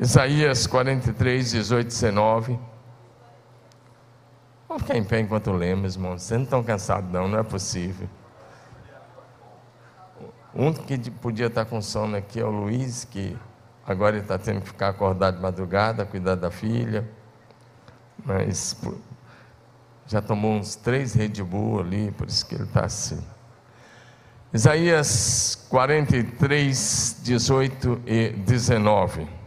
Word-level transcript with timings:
Isaías 0.00 0.64
43, 0.68 1.50
18, 1.50 1.88
19. 1.88 2.58
Vamos 4.68 4.82
ficar 4.84 4.96
em 4.96 5.02
pé 5.02 5.20
enquanto 5.20 5.50
lemos, 5.50 5.96
irmãos. 5.96 6.22
Vocês 6.22 6.38
não 6.38 6.44
estão 6.44 6.62
cansados, 6.62 7.10
não, 7.10 7.26
não 7.26 7.38
é 7.40 7.42
possível. 7.42 8.08
Um 10.54 10.72
que 10.72 11.10
podia 11.10 11.46
estar 11.46 11.64
com 11.64 11.82
sono 11.82 12.16
aqui 12.16 12.38
é 12.38 12.44
o 12.44 12.50
Luiz, 12.50 13.04
que 13.04 13.36
agora 13.84 14.16
está 14.18 14.38
tendo 14.38 14.60
que 14.60 14.68
ficar 14.68 14.90
acordado 14.90 15.36
de 15.36 15.42
madrugada, 15.42 16.06
cuidar 16.06 16.36
da 16.36 16.50
filha. 16.50 17.08
Mas 18.24 18.76
já 20.06 20.22
tomou 20.22 20.52
uns 20.52 20.76
três 20.76 21.12
Red 21.12 21.42
Bull 21.42 21.80
ali, 21.80 22.12
por 22.12 22.28
isso 22.28 22.46
que 22.46 22.54
ele 22.54 22.64
está 22.64 22.84
assim. 22.84 23.20
Isaías 24.52 25.66
43, 25.68 27.20
18 27.20 28.02
e 28.06 28.28
19. 28.30 29.37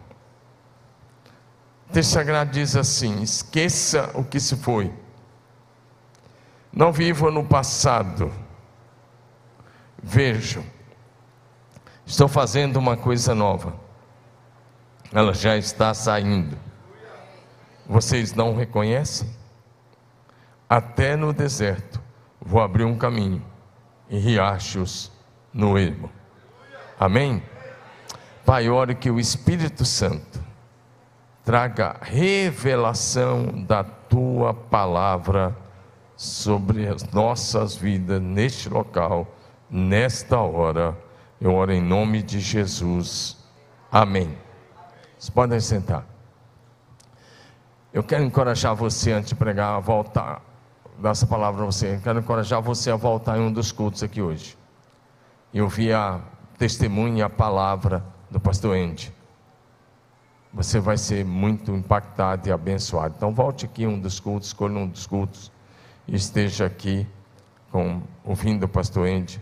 O 1.92 1.94
texto 1.94 2.12
sagrado 2.12 2.52
diz 2.52 2.78
assim: 2.78 3.22
esqueça 3.22 4.12
o 4.14 4.24
que 4.24 4.40
se 4.40 4.56
foi, 4.56 4.94
não 6.72 6.90
viva 6.90 7.30
no 7.30 7.44
passado, 7.44 8.32
vejam, 10.02 10.64
estou 12.06 12.30
fazendo 12.30 12.78
uma 12.78 12.96
coisa 12.96 13.36
nova, 13.36 13.76
ela 15.12 15.34
já 15.34 15.58
está 15.58 15.94
saindo, 15.94 16.58
vocês 17.86 18.34
não 18.34 18.56
reconhecem? 18.56 19.30
Até 20.70 21.18
no 21.18 21.34
deserto 21.34 22.02
vou 22.40 22.62
abrir 22.62 22.86
um 22.86 22.98
caminho 22.98 23.46
e 24.10 24.18
riachos 24.18 25.12
no 25.52 25.78
ermo. 25.78 26.10
Amém? 26.98 27.44
Pai, 28.46 28.70
ore 28.70 28.96
que 28.96 29.12
o 29.12 29.20
Espírito 29.20 29.84
Santo 29.84 30.31
traga 31.44 31.98
revelação 32.02 33.64
da 33.64 33.84
tua 33.84 34.54
palavra 34.54 35.56
sobre 36.16 36.88
as 36.88 37.04
nossas 37.12 37.76
vidas 37.76 38.22
neste 38.22 38.70
local, 38.70 39.28
nesta 39.70 40.40
hora. 40.40 40.98
Eu 41.40 41.54
oro 41.54 41.72
em 41.72 41.82
nome 41.82 42.22
de 42.22 42.40
Jesus. 42.40 43.38
Amém. 43.92 44.38
Vocês 45.18 45.30
podem 45.30 45.60
sentar. 45.60 46.06
Eu 47.94 48.04
quero 48.04 48.24
encorajar 48.24 48.76
você 48.76 49.12
antes 49.12 49.30
de 49.30 49.36
pregar 49.36 49.76
a 49.76 49.80
voltar 49.80 50.42
dar 51.02 51.12
essa 51.12 51.26
palavra 51.26 51.64
a 51.64 51.66
você. 51.66 52.00
Quero 52.04 52.20
encorajar 52.20 52.62
você 52.62 52.92
a 52.92 52.96
voltar 52.96 53.38
em 53.38 53.42
um 53.42 53.52
dos 53.52 53.72
cultos 53.72 54.04
aqui 54.04 54.22
hoje. 54.22 54.56
Eu 55.54 55.68
vi 55.68 55.92
a 55.92 56.22
testemunha, 56.58 57.26
a 57.26 57.30
palavra 57.30 58.04
do 58.30 58.40
pastor 58.40 58.78
Andy. 58.78 59.12
Você 60.54 60.80
vai 60.80 60.98
ser 60.98 61.24
muito 61.24 61.72
impactado 61.72 62.48
e 62.50 62.52
abençoado. 62.52 63.14
Então 63.16 63.34
volte 63.34 63.66
aqui 63.66 63.88
um 63.88 64.00
dos 64.00 64.20
cultos, 64.20 64.50
escolha 64.50 64.78
um 64.78 64.88
dos 64.88 65.08
cultos 65.08 65.52
e 66.08 66.16
esteja 66.16 66.66
aqui 66.66 67.08
com, 67.72 68.02
ouvindo 68.26 68.66
o 68.66 68.68
pastor 68.68 69.08
Andy. 69.08 69.42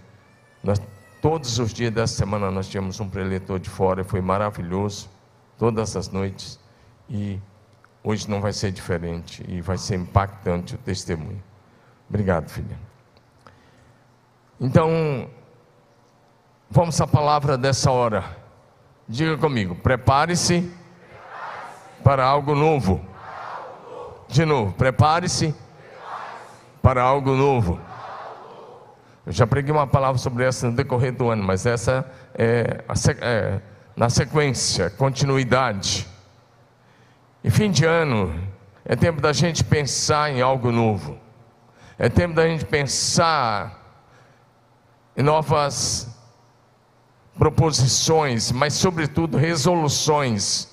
Nós, 0.64 0.80
todos 1.22 1.58
os 1.58 1.74
dias 1.74 1.92
dessa 1.92 2.16
semana 2.16 2.52
nós 2.52 2.68
tínhamos 2.70 3.00
um 3.00 3.10
preletor 3.10 3.60
de 3.60 3.70
fora, 3.70 4.04
foi 4.04 4.22
maravilhoso, 4.22 5.10
todas 5.58 5.96
as 5.96 6.10
noites. 6.10 6.60
E 7.10 7.40
hoje 8.04 8.30
não 8.30 8.40
vai 8.40 8.54
ser 8.54 8.72
diferente 8.72 9.44
e 9.48 9.62
vai 9.62 9.80
ser 9.80 9.96
impactante 9.96 10.76
o 10.76 10.78
testemunho. 10.78 11.42
Obrigado, 12.08 12.50
filha. 12.50 12.78
Então, 14.62 15.28
vamos 16.70 17.00
à 17.02 17.08
palavra 17.08 17.58
dessa 17.58 17.90
hora. 17.90 18.38
Diga 19.08 19.38
comigo, 19.38 19.74
prepare-se 19.74 20.72
para 22.04 22.26
algo 22.26 22.56
novo. 22.56 23.02
De 24.28 24.46
novo, 24.46 24.74
prepare-se 24.74 25.56
para 26.82 27.02
algo 27.02 27.36
novo. 27.36 27.80
Eu 29.26 29.32
já 29.32 29.46
preguei 29.46 29.72
uma 29.72 29.88
palavra 29.88 30.18
sobre 30.18 30.44
essa 30.44 30.68
no 30.70 30.76
decorrer 30.76 31.14
do 31.14 31.30
ano, 31.30 31.44
mas 31.44 31.66
essa 31.66 32.10
é, 32.36 32.84
é 33.22 33.62
na 33.96 34.10
sequência, 34.10 34.90
continuidade. 34.90 36.08
E 37.44 37.50
fim 37.50 37.72
de 37.72 37.86
ano 37.86 38.34
é 38.86 38.96
tempo 38.96 39.22
da 39.22 39.34
gente 39.34 39.64
pensar 39.64 40.32
em 40.32 40.42
algo 40.42 40.72
novo. 40.72 41.18
É 41.98 42.08
tempo 42.08 42.34
da 42.34 42.48
gente 42.48 42.66
pensar 42.66 44.04
em 45.18 45.22
novas 45.22 46.18
proposições, 47.38 48.52
mas, 48.52 48.74
sobretudo, 48.74 49.38
resoluções 49.38 50.69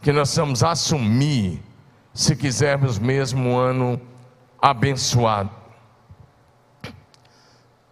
que 0.00 0.12
nós 0.12 0.34
vamos 0.36 0.62
assumir 0.62 1.62
se 2.14 2.34
quisermos 2.36 2.98
mesmo 2.98 3.50
um 3.50 3.58
ano 3.58 4.00
abençoado. 4.60 5.50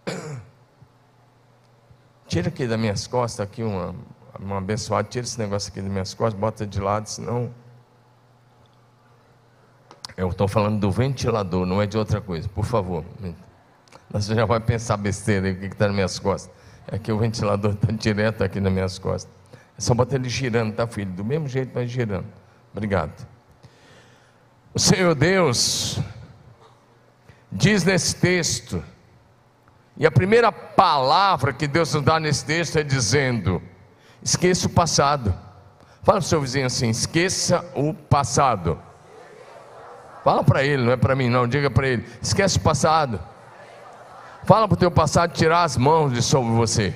Tira 2.27 2.49
aqui 2.49 2.67
das 2.67 2.79
minhas 2.79 3.07
costas, 3.07 3.39
aqui 3.41 3.63
uma, 3.63 3.95
uma 4.39 4.57
abençoada, 4.57 5.07
tira 5.07 5.25
esse 5.25 5.39
negócio 5.39 5.71
aqui 5.71 5.81
das 5.81 5.89
minhas 5.89 6.13
costas, 6.13 6.39
bota 6.39 6.67
de 6.67 6.79
lado, 6.79 7.07
senão 7.07 7.53
eu 10.17 10.29
estou 10.29 10.47
falando 10.47 10.79
do 10.79 10.91
ventilador, 10.91 11.65
não 11.65 11.79
é 11.79 11.85
de 11.85 11.95
outra 11.95 12.19
coisa, 12.19 12.49
por 12.49 12.65
favor. 12.65 13.05
Você 14.09 14.33
já 14.33 14.45
vai 14.45 14.59
pensar 14.59 14.97
besteira 14.97 15.47
aí, 15.47 15.53
o 15.53 15.59
que 15.59 15.67
está 15.67 15.85
nas 15.85 15.95
minhas 15.95 16.17
costas. 16.17 16.51
É 16.87 16.97
que 16.97 17.11
o 17.11 17.17
ventilador 17.19 17.73
está 17.73 17.91
direto 17.91 18.43
aqui 18.43 18.59
nas 18.59 18.73
minhas 18.73 18.97
costas. 18.97 19.31
Só 19.77 19.93
botar 19.93 20.15
ele 20.15 20.29
girando, 20.29 20.73
tá, 20.73 20.87
filho? 20.87 21.11
Do 21.11 21.23
mesmo 21.23 21.47
jeito, 21.47 21.73
vai 21.73 21.85
girando. 21.85 22.25
Obrigado. 22.71 23.27
O 24.73 24.79
Senhor 24.79 25.13
Deus 25.13 25.99
diz 27.51 27.83
nesse 27.83 28.15
texto, 28.15 28.83
e 29.95 30.05
a 30.05 30.11
primeira 30.11 30.51
palavra 30.51 31.53
que 31.53 31.67
Deus 31.67 31.93
nos 31.93 32.03
dá 32.03 32.19
nesse 32.19 32.45
texto 32.45 32.77
é 32.77 32.83
dizendo: 32.83 33.61
esqueça 34.21 34.67
o 34.67 34.69
passado. 34.69 35.31
Fala 36.03 36.19
para 36.19 36.25
o 36.25 36.29
seu 36.29 36.41
vizinho 36.41 36.65
assim: 36.65 36.89
esqueça 36.89 37.65
o 37.75 37.93
passado. 37.93 38.79
Fala 40.23 40.43
para 40.43 40.63
ele, 40.63 40.83
não 40.83 40.91
é 40.91 40.97
para 40.97 41.15
mim 41.15 41.29
não, 41.29 41.47
diga 41.47 41.69
para 41.71 41.87
ele, 41.87 42.05
esquece 42.21 42.57
o 42.57 42.61
passado. 42.61 43.19
Fala 44.43 44.67
para 44.67 44.75
o 44.75 44.77
teu 44.77 44.91
passado 44.91 45.33
tirar 45.33 45.63
as 45.63 45.77
mãos 45.77 46.11
de 46.11 46.21
sobre 46.21 46.51
você. 46.51 46.93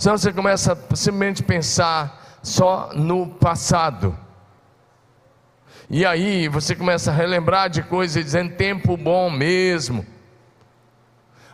Senão 0.00 0.16
você 0.16 0.32
começa 0.32 0.72
a 0.72 0.96
simplesmente 0.96 1.42
pensar 1.42 2.38
só 2.42 2.88
no 2.94 3.26
passado. 3.26 4.16
E 5.90 6.06
aí 6.06 6.48
você 6.48 6.74
começa 6.74 7.10
a 7.10 7.14
relembrar 7.14 7.68
de 7.68 7.82
coisas 7.82 8.24
dizendo 8.24 8.54
tempo 8.54 8.96
bom 8.96 9.28
mesmo. 9.28 10.06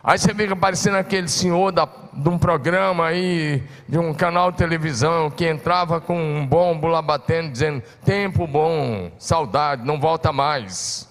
Aí 0.01 0.17
você 0.17 0.33
fica 0.33 0.55
parecendo 0.55 0.95
aquele 0.95 1.27
senhor 1.27 1.73
da, 1.73 1.89
de 2.13 2.29
um 2.29 2.37
programa 2.37 3.07
aí, 3.07 3.61
de 3.85 3.99
um 3.99 4.13
canal 4.13 4.49
de 4.49 4.59
televisão, 4.59 5.29
que 5.29 5.45
entrava 5.45 5.99
com 5.99 6.17
um 6.17 6.47
bombo 6.47 6.87
lá 6.87 7.01
batendo, 7.01 7.51
dizendo: 7.51 7.83
Tempo 8.05 8.47
bom, 8.47 9.11
saudade, 9.19 9.85
não 9.85 9.99
volta 9.99 10.31
mais. 10.31 11.05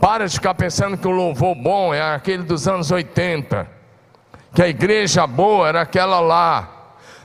Para 0.00 0.26
de 0.26 0.32
ficar 0.32 0.54
pensando 0.54 0.96
que 0.96 1.06
o 1.06 1.10
louvor 1.10 1.54
bom 1.54 1.92
é 1.92 2.14
aquele 2.14 2.44
dos 2.44 2.66
anos 2.66 2.90
80, 2.90 3.76
que 4.54 4.62
a 4.62 4.68
igreja 4.68 5.26
boa 5.26 5.68
era 5.68 5.82
aquela 5.82 6.20
lá. 6.20 6.78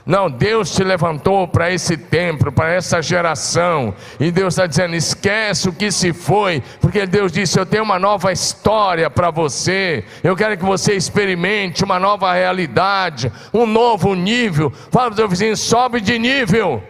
Não, 0.06 0.30
Deus 0.30 0.74
te 0.74 0.84
levantou 0.84 1.48
para 1.48 1.70
esse 1.70 1.96
tempo, 1.96 2.52
para 2.52 2.70
essa 2.70 3.00
geração, 3.00 3.94
e 4.20 4.30
Deus 4.30 4.52
está 4.52 4.66
dizendo: 4.66 4.94
esquece 4.94 5.66
o 5.70 5.72
que 5.72 5.90
se 5.90 6.12
foi, 6.12 6.62
porque 6.78 7.06
Deus 7.06 7.32
disse: 7.32 7.58
Eu 7.58 7.64
tenho 7.64 7.82
uma 7.82 7.98
nova 7.98 8.30
história 8.30 9.08
para 9.08 9.30
você, 9.30 10.04
eu 10.22 10.36
quero 10.36 10.58
que 10.58 10.64
você 10.64 10.94
experimente 10.94 11.82
uma 11.82 11.98
nova 11.98 12.34
realidade, 12.34 13.32
um 13.52 13.64
novo 13.64 14.14
nível. 14.14 14.70
Fala 14.90 15.06
para 15.06 15.14
o 15.14 15.16
seu 15.16 15.28
vizinho: 15.28 15.56
sobe 15.56 16.02
de 16.02 16.18
nível. 16.18 16.82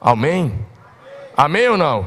Amém? 0.00 0.52
Amém 1.36 1.68
ou 1.68 1.78
não? 1.78 2.04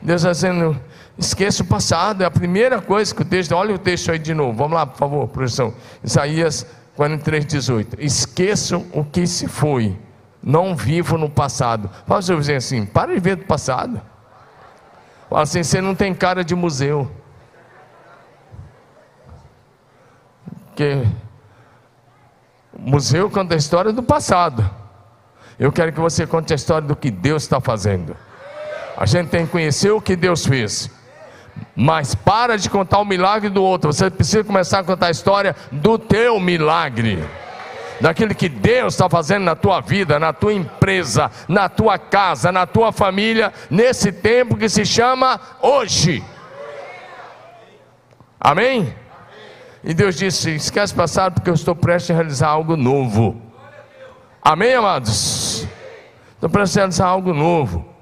Deus 0.00 0.22
está 0.22 0.32
dizendo: 0.32 0.80
esqueça 1.18 1.62
o 1.62 1.66
passado, 1.66 2.22
é 2.22 2.26
a 2.26 2.30
primeira 2.30 2.80
coisa 2.80 3.14
que 3.14 3.22
o 3.22 3.24
texto, 3.24 3.52
olha 3.52 3.74
o 3.74 3.78
texto 3.78 4.10
aí 4.10 4.18
de 4.18 4.34
novo, 4.34 4.52
vamos 4.56 4.74
lá, 4.74 4.86
por 4.86 4.98
favor, 4.98 5.28
projeção. 5.28 5.74
Isaías 6.02 6.66
43, 6.96 7.46
18. 7.46 8.00
Esqueçam 8.00 8.86
o 8.92 9.04
que 9.04 9.26
se 9.26 9.46
foi, 9.46 9.96
não 10.42 10.74
vivo 10.74 11.18
no 11.18 11.28
passado. 11.28 11.90
Fala 12.06 12.22
seu 12.22 12.36
vizinho 12.36 12.58
assim: 12.58 12.86
para 12.86 13.14
de 13.14 13.20
ver 13.20 13.36
do 13.36 13.44
passado. 13.44 14.00
Fala 15.28 15.42
assim: 15.42 15.62
você 15.62 15.80
não 15.80 15.94
tem 15.94 16.14
cara 16.14 16.44
de 16.44 16.54
museu. 16.54 17.10
Porque 20.66 21.06
museu 22.78 23.30
conta 23.30 23.54
a 23.54 23.58
história 23.58 23.92
do 23.92 24.02
passado. 24.02 24.68
Eu 25.58 25.72
quero 25.72 25.92
que 25.92 26.00
você 26.00 26.26
conte 26.26 26.52
a 26.52 26.56
história 26.56 26.86
do 26.86 26.94
que 26.94 27.10
Deus 27.10 27.42
está 27.42 27.60
fazendo. 27.60 28.14
A 28.96 29.06
gente 29.06 29.28
tem 29.28 29.46
que 29.46 29.52
conhecer 29.52 29.90
o 29.90 30.00
que 30.00 30.14
Deus 30.14 30.44
fez. 30.46 30.90
Mas 31.74 32.14
para 32.14 32.56
de 32.56 32.70
contar 32.70 32.98
o 32.98 33.04
milagre 33.04 33.50
do 33.50 33.62
outro, 33.62 33.92
você 33.92 34.10
precisa 34.10 34.42
começar 34.44 34.80
a 34.80 34.84
contar 34.84 35.06
a 35.08 35.10
história 35.10 35.54
do 35.70 35.98
teu 35.98 36.40
milagre. 36.40 37.22
daquilo 38.00 38.34
que 38.34 38.48
Deus 38.48 38.94
está 38.94 39.08
fazendo 39.08 39.44
na 39.44 39.54
tua 39.54 39.80
vida, 39.80 40.18
na 40.18 40.32
tua 40.32 40.52
empresa, 40.52 41.30
na 41.48 41.68
tua 41.68 41.98
casa, 41.98 42.52
na 42.52 42.66
tua 42.66 42.92
família, 42.92 43.52
nesse 43.70 44.12
tempo 44.12 44.56
que 44.56 44.68
se 44.68 44.84
chama 44.84 45.40
hoje. 45.62 46.22
Amém? 48.40 48.94
E 49.82 49.94
Deus 49.94 50.16
disse: 50.16 50.54
esquece 50.54 50.94
passado, 50.94 51.34
porque 51.34 51.50
eu 51.50 51.54
estou 51.54 51.74
prestes 51.74 52.10
a 52.10 52.14
realizar 52.14 52.48
algo 52.48 52.76
novo. 52.76 53.40
Amém, 54.42 54.74
amados? 54.74 55.66
Estou 56.34 56.50
prestes 56.50 56.76
a 56.76 56.80
realizar 56.80 57.06
algo 57.06 57.32
novo. 57.32 57.95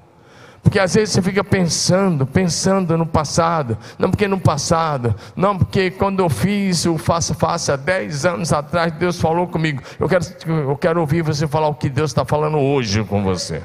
Porque 0.65 0.79
às 0.79 0.95
vezes 0.95 1.13
você 1.13 1.21
fica 1.21 1.43
pensando, 1.43 2.25
pensando 2.25 2.97
no 2.97 3.05
passado. 3.05 3.77
Não 3.99 4.09
porque 4.09 4.27
no 4.27 4.39
passado, 4.39 5.13
não 5.35 5.55
porque 5.59 5.91
quando 5.91 6.21
eu 6.21 6.27
fiz 6.27 6.87
o 6.87 6.97
faça 6.97 7.35
face 7.35 7.71
há 7.71 7.75
10 7.75 8.25
anos 8.25 8.51
atrás, 8.51 8.91
Deus 8.93 9.21
falou 9.21 9.47
comigo. 9.47 9.83
Eu 9.99 10.09
quero, 10.09 10.25
eu 10.47 10.75
quero 10.75 10.99
ouvir 10.99 11.21
você 11.21 11.47
falar 11.47 11.67
o 11.67 11.75
que 11.75 11.87
Deus 11.87 12.09
está 12.09 12.25
falando 12.25 12.57
hoje 12.57 13.03
com 13.03 13.23
você. 13.23 13.61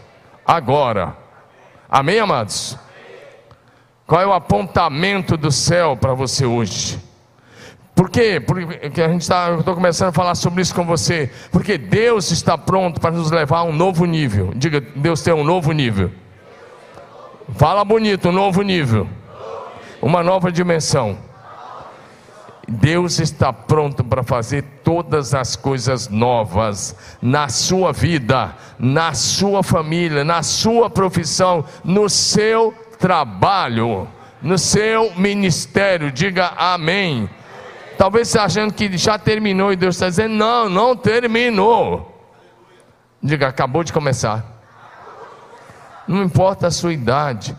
Agora. 0.47 1.17
Amém, 1.89 2.21
amados? 2.21 2.77
Qual 4.07 4.21
é 4.21 4.27
o 4.27 4.35
apontamento 4.35 5.39
do 5.39 5.51
céu 5.51 5.97
para 5.97 6.13
você 6.13 6.45
hoje? 6.45 7.01
Por 7.95 8.11
quê? 8.11 8.39
Porque 8.41 9.01
a 9.03 9.09
gente 9.09 9.23
está, 9.23 9.49
eu 9.49 9.61
estou 9.61 9.75
começando 9.75 10.11
a 10.11 10.13
falar 10.13 10.35
sobre 10.35 10.61
isso 10.61 10.75
com 10.75 10.85
você. 10.85 11.31
Porque 11.51 11.79
Deus 11.79 12.31
está 12.31 12.59
pronto 12.59 13.01
para 13.01 13.11
nos 13.11 13.31
levar 13.31 13.61
a 13.61 13.65
um 13.65 13.73
novo 13.73 14.05
nível. 14.05 14.53
Diga, 14.55 14.83
Deus 14.95 15.23
tem 15.23 15.33
um 15.33 15.43
novo 15.43 15.73
nível. 15.73 16.11
Fala 17.57 17.85
bonito, 17.85 18.29
um 18.29 18.33
novo 18.33 18.63
nível, 18.63 19.09
uma 20.01 20.23
nova 20.23 20.53
dimensão. 20.53 21.19
Deus 22.69 23.19
está 23.19 23.53
pronto 23.53 24.05
para 24.05 24.23
fazer 24.23 24.63
todas 24.85 25.35
as 25.35 25.57
coisas 25.57 26.09
novas 26.09 26.95
na 27.21 27.49
sua 27.49 27.93
vida, 27.93 28.55
na 28.79 29.13
sua 29.13 29.63
família, 29.63 30.23
na 30.25 30.43
sua 30.43 30.89
profissão, 30.89 31.65
no 31.83 32.09
seu 32.09 32.73
trabalho, 32.99 34.07
no 34.41 34.57
seu 34.57 35.13
ministério. 35.17 36.13
Diga 36.13 36.53
amém. 36.57 37.29
Talvez 37.99 38.29
você 38.29 38.39
achando 38.39 38.73
que 38.73 38.97
já 38.97 39.19
terminou 39.19 39.73
e 39.73 39.77
Deus 39.77 39.97
está 39.97 40.09
dizendo: 40.09 40.35
não, 40.35 40.69
não 40.69 40.95
terminou. 40.95 42.07
Diga, 43.23 43.49
acabou 43.49 43.83
de 43.83 43.93
começar 43.93 44.60
não 46.11 46.25
importa 46.25 46.67
a 46.67 46.71
sua 46.71 46.93
idade. 46.93 47.57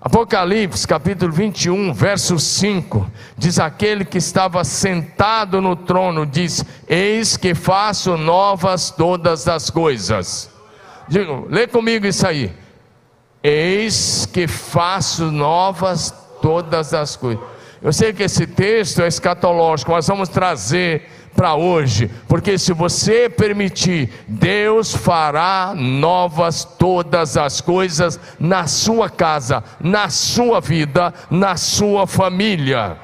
Apocalipse 0.00 0.86
capítulo 0.86 1.32
21, 1.32 1.94
verso 1.94 2.38
5, 2.38 3.10
diz: 3.38 3.58
Aquele 3.58 4.04
que 4.04 4.18
estava 4.18 4.62
sentado 4.64 5.60
no 5.60 5.74
trono 5.76 6.26
diz: 6.26 6.64
Eis 6.88 7.36
que 7.36 7.54
faço 7.54 8.16
novas 8.16 8.90
todas 8.90 9.48
as 9.48 9.70
coisas. 9.70 10.50
Digo, 11.08 11.46
lê 11.48 11.66
comigo 11.66 12.06
isso 12.06 12.26
aí. 12.26 12.52
Eis 13.42 14.26
que 14.26 14.46
faço 14.46 15.30
novas 15.30 16.12
todas 16.42 16.92
as 16.92 17.16
coisas. 17.16 17.42
Eu 17.80 17.92
sei 17.92 18.12
que 18.12 18.22
esse 18.22 18.46
texto 18.46 19.02
é 19.02 19.08
escatológico, 19.08 19.92
mas 19.92 20.06
vamos 20.06 20.28
trazer 20.28 21.08
para 21.34 21.54
hoje, 21.54 22.10
porque 22.28 22.58
se 22.58 22.72
você 22.72 23.28
permitir, 23.28 24.10
Deus 24.28 24.94
fará 24.94 25.72
novas 25.74 26.64
todas 26.64 27.36
as 27.36 27.60
coisas 27.60 28.20
na 28.38 28.66
sua 28.66 29.08
casa, 29.08 29.64
na 29.80 30.08
sua 30.08 30.60
vida, 30.60 31.12
na 31.30 31.56
sua 31.56 32.06
família. 32.06 32.96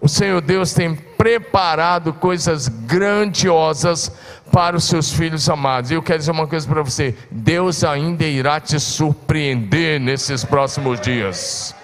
O 0.00 0.08
Senhor 0.08 0.40
Deus 0.40 0.72
tem 0.72 0.94
preparado 0.94 2.14
coisas 2.14 2.68
grandiosas 2.68 4.10
para 4.50 4.74
os 4.74 4.84
seus 4.84 5.12
filhos 5.12 5.48
amados. 5.50 5.90
E 5.90 5.94
eu 5.94 6.02
quero 6.02 6.18
dizer 6.18 6.30
uma 6.30 6.46
coisa 6.46 6.66
para 6.66 6.82
você: 6.82 7.14
Deus 7.30 7.84
ainda 7.84 8.24
irá 8.24 8.58
te 8.58 8.80
surpreender 8.80 10.00
nesses 10.00 10.42
próximos 10.42 10.98
dias. 11.00 11.74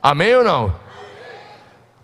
Amém 0.00 0.36
ou 0.36 0.44
não? 0.44 0.74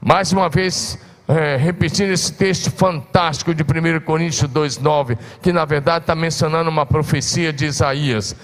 Mais 0.00 0.32
uma 0.32 0.48
vez, 0.48 0.98
é, 1.28 1.56
repetindo 1.56 2.10
esse 2.10 2.32
texto 2.32 2.70
fantástico 2.70 3.54
de 3.54 3.62
1 3.62 4.00
Coríntios 4.00 4.50
2,9, 4.50 5.18
que 5.42 5.52
na 5.52 5.64
verdade 5.64 6.04
está 6.04 6.14
mencionando 6.14 6.70
uma 6.70 6.86
profecia 6.86 7.52
de 7.52 7.64
Isaías. 7.66 8.36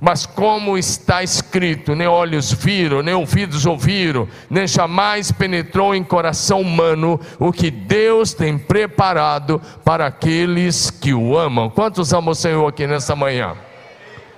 Mas 0.00 0.26
como 0.26 0.76
está 0.76 1.22
escrito, 1.22 1.94
nem 1.94 2.06
olhos 2.06 2.52
viram, 2.52 3.02
nem 3.02 3.14
ouvidos 3.14 3.64
ouviram, 3.64 4.28
nem 4.50 4.66
jamais 4.66 5.30
penetrou 5.30 5.94
em 5.94 6.02
coração 6.02 6.60
humano 6.60 7.18
o 7.38 7.52
que 7.52 7.70
Deus 7.70 8.34
tem 8.34 8.58
preparado 8.58 9.62
para 9.84 10.06
aqueles 10.06 10.90
que 10.90 11.14
o 11.14 11.38
amam. 11.38 11.70
Quantos 11.70 12.12
amam 12.12 12.32
o 12.32 12.34
Senhor 12.34 12.66
aqui 12.66 12.86
nessa 12.86 13.14
manhã? 13.14 13.54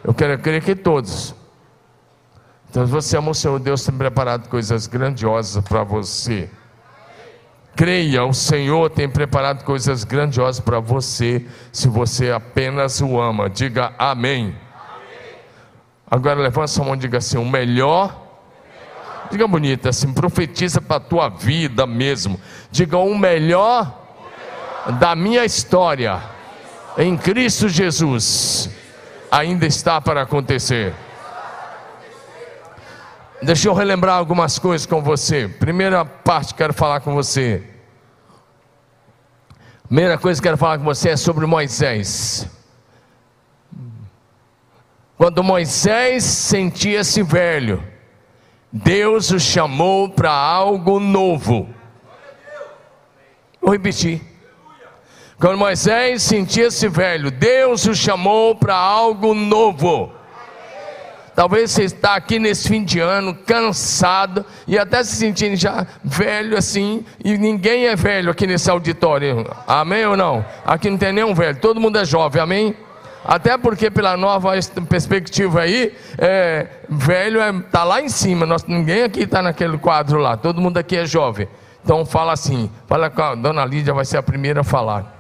Eu 0.05 0.13
quero 0.13 0.39
crer 0.39 0.63
que 0.63 0.77
todos. 0.77 1.35
Então, 2.71 2.87
se 2.87 2.93
você 2.93 3.17
ama 3.17 3.31
o 3.31 3.35
Senhor, 3.35 3.59
Deus 3.59 3.85
tem 3.85 3.97
preparado 3.97 4.49
coisas 4.49 4.87
grandiosas 4.87 5.65
para 5.65 5.83
você. 5.83 6.51
Creia, 7.77 8.25
o 8.25 8.33
Senhor 8.33 8.89
tem 8.91 9.09
preparado 9.09 9.63
coisas 9.63 10.03
grandiosas 10.03 10.59
para 10.59 10.81
você, 10.81 11.47
se 11.71 11.89
você 11.89 12.33
apenas 12.33 13.01
o 13.03 13.21
ama. 13.21 13.51
Diga 13.51 13.93
amém. 13.99 14.45
amém. 14.45 14.55
Agora 16.11 16.41
levanta 16.41 16.69
sua 16.69 16.87
mão 16.87 16.95
e 16.95 16.99
diga 16.99 17.19
assim: 17.19 17.37
o 17.37 17.45
melhor. 17.45 18.25
Diga 19.31 19.47
bonita 19.47 19.91
assim, 19.91 20.13
profetiza 20.13 20.81
para 20.81 20.97
a 20.97 21.01
tua 21.01 21.29
vida 21.29 21.87
mesmo. 21.87 22.41
Diga 22.71 22.97
o 22.97 23.17
melhor 23.19 24.05
da 24.99 25.15
minha 25.15 25.45
história 25.45 26.23
em 26.99 27.15
Cristo 27.17 27.69
Jesus 27.69 28.71
ainda 29.31 29.67
está 29.67 30.01
para 30.01 30.23
acontecer. 30.23 30.95
Deixa 33.43 33.69
eu 33.69 33.75
relembrar 33.75 34.17
algumas 34.17 34.59
coisas 34.59 34.87
com 34.87 35.03
você. 35.03 35.47
Primeira 35.47 36.05
parte 36.05 36.55
quero 36.55 36.73
falar 36.73 37.01
com 37.01 37.15
você. 37.15 37.63
Primeira 39.87 40.17
coisa 40.19 40.41
que 40.41 40.49
quero 40.49 40.57
falar 40.57 40.79
com 40.79 40.85
você 40.85 41.11
é 41.11 41.17
sobre 41.17 41.45
Moisés. 41.47 42.49
Quando 45.17 45.45
Moisés 45.45 46.25
sentia-se 46.25 47.23
velho, 47.23 47.83
Deus 48.73 49.31
o 49.31 49.39
chamou 49.39 50.09
para 50.09 50.31
algo 50.31 50.99
novo. 50.99 51.69
Vou 53.61 53.73
repetir. 53.73 54.23
Quando 55.39 55.59
Moisés 55.59 56.23
sentia-se 56.23 56.89
velho, 56.89 57.31
Deus 57.31 57.87
o 57.87 57.95
chamou 57.95 58.57
para 58.57 58.75
algo 58.75 59.35
novo. 59.35 60.16
Talvez 61.37 61.71
você 61.71 61.85
está 61.85 62.15
aqui 62.15 62.39
nesse 62.39 62.67
fim 62.67 62.83
de 62.83 62.99
ano 62.99 63.35
cansado 63.35 64.43
e 64.67 64.79
até 64.79 65.05
se 65.05 65.17
sentindo 65.17 65.55
já 65.55 65.87
velho 66.03 66.57
assim, 66.57 67.05
e 67.23 67.37
ninguém 67.37 67.89
é 67.89 67.95
velho 67.95 68.31
aqui 68.31 68.47
nesse 68.47 68.71
auditório. 68.71 69.47
Amém 69.67 70.07
ou 70.07 70.17
não? 70.17 70.43
Aqui 70.65 70.89
não 70.89 70.97
tem 70.97 71.13
nenhum 71.13 71.35
velho, 71.35 71.61
todo 71.61 71.79
mundo 71.79 71.99
é 71.99 72.07
jovem, 72.07 72.41
amém? 72.41 72.75
Até 73.23 73.59
porque 73.59 73.91
pela 73.91 74.17
nova 74.17 74.53
perspectiva 74.89 75.61
aí, 75.61 75.95
é, 76.17 76.69
velho 76.89 77.39
está 77.39 77.59
é, 77.59 77.63
tá 77.71 77.85
lá 77.85 78.01
em 78.01 78.09
cima, 78.09 78.47
nós, 78.47 78.65
ninguém 78.65 79.03
aqui 79.03 79.25
está 79.25 79.43
naquele 79.43 79.77
quadro 79.77 80.19
lá, 80.19 80.39
todo 80.39 80.59
mundo 80.59 80.79
aqui 80.79 80.97
é 80.97 81.05
jovem. 81.05 81.47
Então 81.85 82.07
fala 82.07 82.33
assim, 82.33 82.71
fala 82.87 83.11
com 83.11 83.21
a 83.21 83.35
dona 83.35 83.63
Lídia, 83.67 83.93
vai 83.93 84.07
ser 84.07 84.17
a 84.17 84.23
primeira 84.23 84.63
a 84.63 84.65
falar. 84.65 85.15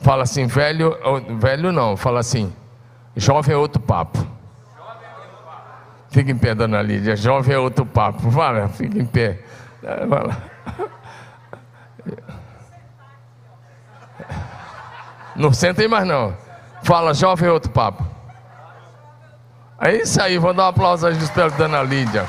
Fala 0.00 0.24
assim, 0.24 0.44
velho, 0.48 0.98
velho 1.38 1.70
não, 1.70 1.96
fala 1.96 2.18
assim, 2.18 2.52
Jovem 3.16 3.54
é 3.54 3.58
outro 3.58 3.80
papo. 3.80 4.26
Fica 6.08 6.30
em 6.30 6.36
pé, 6.36 6.54
dona 6.54 6.82
Lídia. 6.82 7.16
Jovem 7.16 7.54
é 7.54 7.58
outro 7.58 7.84
papo. 7.84 8.30
Fala, 8.30 8.68
fica 8.68 8.98
em 8.98 9.06
pé. 9.06 9.40
Fala. 10.08 10.36
Não 15.34 15.52
sentem 15.52 15.88
mais 15.88 16.06
não. 16.06 16.36
Fala, 16.82 17.14
jovem 17.14 17.48
é 17.48 17.52
outro 17.52 17.70
papo. 17.70 18.04
É 19.80 19.96
isso 19.96 20.20
aí, 20.20 20.38
vou 20.38 20.52
dar 20.52 20.64
um 20.64 20.68
aplauso 20.68 21.06
a 21.06 21.12
Gisela 21.12 21.50
Dona 21.50 21.82
Lídia. 21.82 22.28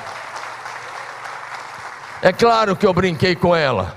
É 2.22 2.32
claro 2.32 2.76
que 2.76 2.86
eu 2.86 2.94
brinquei 2.94 3.36
com 3.36 3.56
ela. 3.56 3.96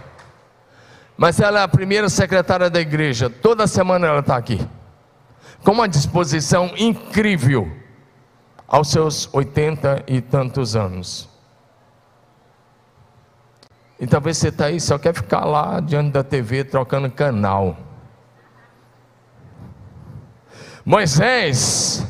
Mas 1.17 1.41
ela 1.41 1.61
é 1.61 1.63
a 1.63 1.69
primeira 1.69 2.09
secretária 2.09 2.69
da 2.69 2.81
igreja. 2.81 3.31
Toda 3.31 3.67
semana 3.67 4.09
ela 4.09 4.21
está 4.21 4.37
aqui 4.37 4.67
com 5.67 5.73
uma 5.73 5.89
disposição 5.89 6.71
incrível 6.77 7.69
aos 8.69 8.89
seus 8.89 9.29
oitenta 9.35 10.05
e 10.07 10.21
tantos 10.21 10.77
anos. 10.77 11.29
E 13.99 14.07
talvez 14.07 14.39
você 14.39 14.47
está 14.47 14.67
aí, 14.67 14.81
só 14.81 14.97
quer 14.97 15.13
ficar 15.13 15.45
lá 15.45 15.81
diante 15.81 16.13
da 16.13 16.23
TV 16.23 16.63
trocando 16.63 17.11
canal. 17.11 17.77
Moisés, 20.85 22.07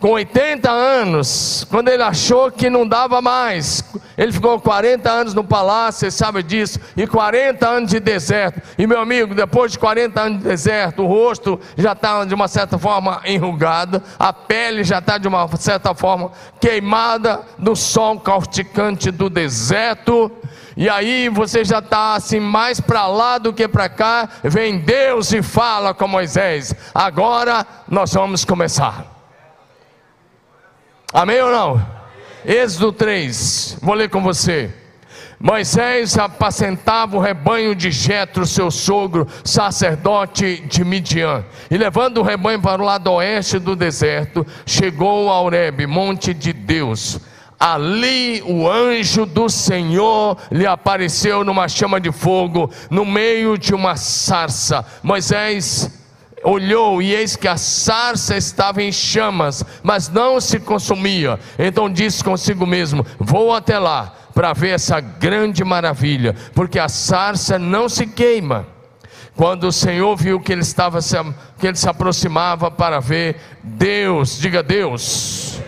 com 0.00 0.10
80 0.10 0.70
anos, 0.70 1.66
quando 1.70 1.88
ele 1.88 2.02
achou 2.02 2.50
que 2.50 2.68
não 2.68 2.86
dava 2.86 3.22
mais, 3.22 3.82
ele 4.18 4.32
ficou 4.32 4.60
40 4.60 5.10
anos 5.10 5.34
no 5.34 5.42
palácio, 5.42 6.00
você 6.00 6.10
sabe 6.10 6.42
disso, 6.42 6.78
e 6.96 7.06
40 7.06 7.66
anos 7.66 7.90
de 7.90 8.00
deserto. 8.00 8.60
E 8.76 8.86
meu 8.86 9.00
amigo, 9.00 9.34
depois 9.34 9.72
de 9.72 9.78
40 9.78 10.20
anos 10.20 10.38
de 10.42 10.48
deserto, 10.48 11.02
o 11.02 11.06
rosto 11.06 11.58
já 11.76 11.92
está 11.92 12.24
de 12.24 12.34
uma 12.34 12.48
certa 12.48 12.76
forma 12.76 13.22
enrugado, 13.24 14.02
a 14.18 14.32
pele 14.32 14.84
já 14.84 14.98
está 14.98 15.16
de 15.16 15.26
uma 15.26 15.48
certa 15.56 15.94
forma 15.94 16.32
queimada 16.60 17.40
do 17.56 17.74
sol 17.74 18.20
causticante 18.20 19.10
do 19.10 19.30
deserto. 19.30 20.30
E 20.76 20.88
aí 20.88 21.28
você 21.28 21.64
já 21.64 21.78
está 21.78 22.14
assim 22.14 22.40
mais 22.40 22.80
para 22.80 23.06
lá 23.06 23.38
do 23.38 23.52
que 23.52 23.68
para 23.68 23.88
cá. 23.88 24.28
Vem 24.42 24.78
Deus 24.78 25.32
e 25.32 25.40
fala 25.40 25.94
com 25.94 26.08
Moisés. 26.08 26.74
Agora 26.92 27.64
nós 27.88 28.12
vamos 28.12 28.44
começar. 28.44 29.13
Amém 31.14 31.40
ou 31.40 31.52
não? 31.52 31.86
Êxodo 32.44 32.90
3, 32.90 33.78
vou 33.80 33.94
ler 33.94 34.10
com 34.10 34.20
você. 34.20 34.68
Moisés 35.38 36.18
apacentava 36.18 37.16
o 37.16 37.20
rebanho 37.20 37.72
de 37.72 37.88
Jetro, 37.92 38.44
seu 38.44 38.68
sogro, 38.68 39.24
sacerdote 39.44 40.60
de 40.66 40.84
Midian, 40.84 41.44
e 41.70 41.78
levando 41.78 42.18
o 42.18 42.24
rebanho 42.24 42.60
para 42.60 42.82
o 42.82 42.84
lado 42.84 43.12
oeste 43.12 43.60
do 43.60 43.76
deserto, 43.76 44.44
chegou 44.66 45.30
a 45.30 45.40
Horebe, 45.40 45.86
monte 45.86 46.34
de 46.34 46.52
Deus. 46.52 47.20
Ali 47.60 48.42
o 48.44 48.68
anjo 48.68 49.24
do 49.24 49.48
Senhor 49.48 50.36
lhe 50.50 50.66
apareceu 50.66 51.44
numa 51.44 51.68
chama 51.68 52.00
de 52.00 52.10
fogo, 52.10 52.68
no 52.90 53.04
meio 53.04 53.56
de 53.56 53.72
uma 53.72 53.94
sarça. 53.94 54.84
Moisés 55.00 56.03
olhou 56.44 57.00
e 57.00 57.14
eis 57.14 57.34
que 57.34 57.48
a 57.48 57.56
sarça 57.56 58.36
estava 58.36 58.82
em 58.82 58.92
chamas, 58.92 59.64
mas 59.82 60.08
não 60.08 60.40
se 60.40 60.60
consumia. 60.60 61.40
Então 61.58 61.90
disse 61.90 62.22
consigo 62.22 62.66
mesmo: 62.66 63.04
Vou 63.18 63.52
até 63.52 63.78
lá 63.78 64.14
para 64.34 64.52
ver 64.52 64.70
essa 64.70 65.00
grande 65.00 65.64
maravilha, 65.64 66.36
porque 66.54 66.78
a 66.78 66.88
sarça 66.88 67.58
não 67.58 67.88
se 67.88 68.06
queima. 68.06 68.66
Quando 69.34 69.64
o 69.64 69.72
Senhor 69.72 70.14
viu 70.16 70.38
que 70.38 70.52
ele 70.52 70.60
estava 70.60 71.00
que 71.58 71.66
ele 71.66 71.76
se 71.76 71.88
aproximava 71.88 72.70
para 72.70 73.00
ver 73.00 73.36
Deus, 73.62 74.38
diga 74.38 74.62
Deus, 74.62 75.60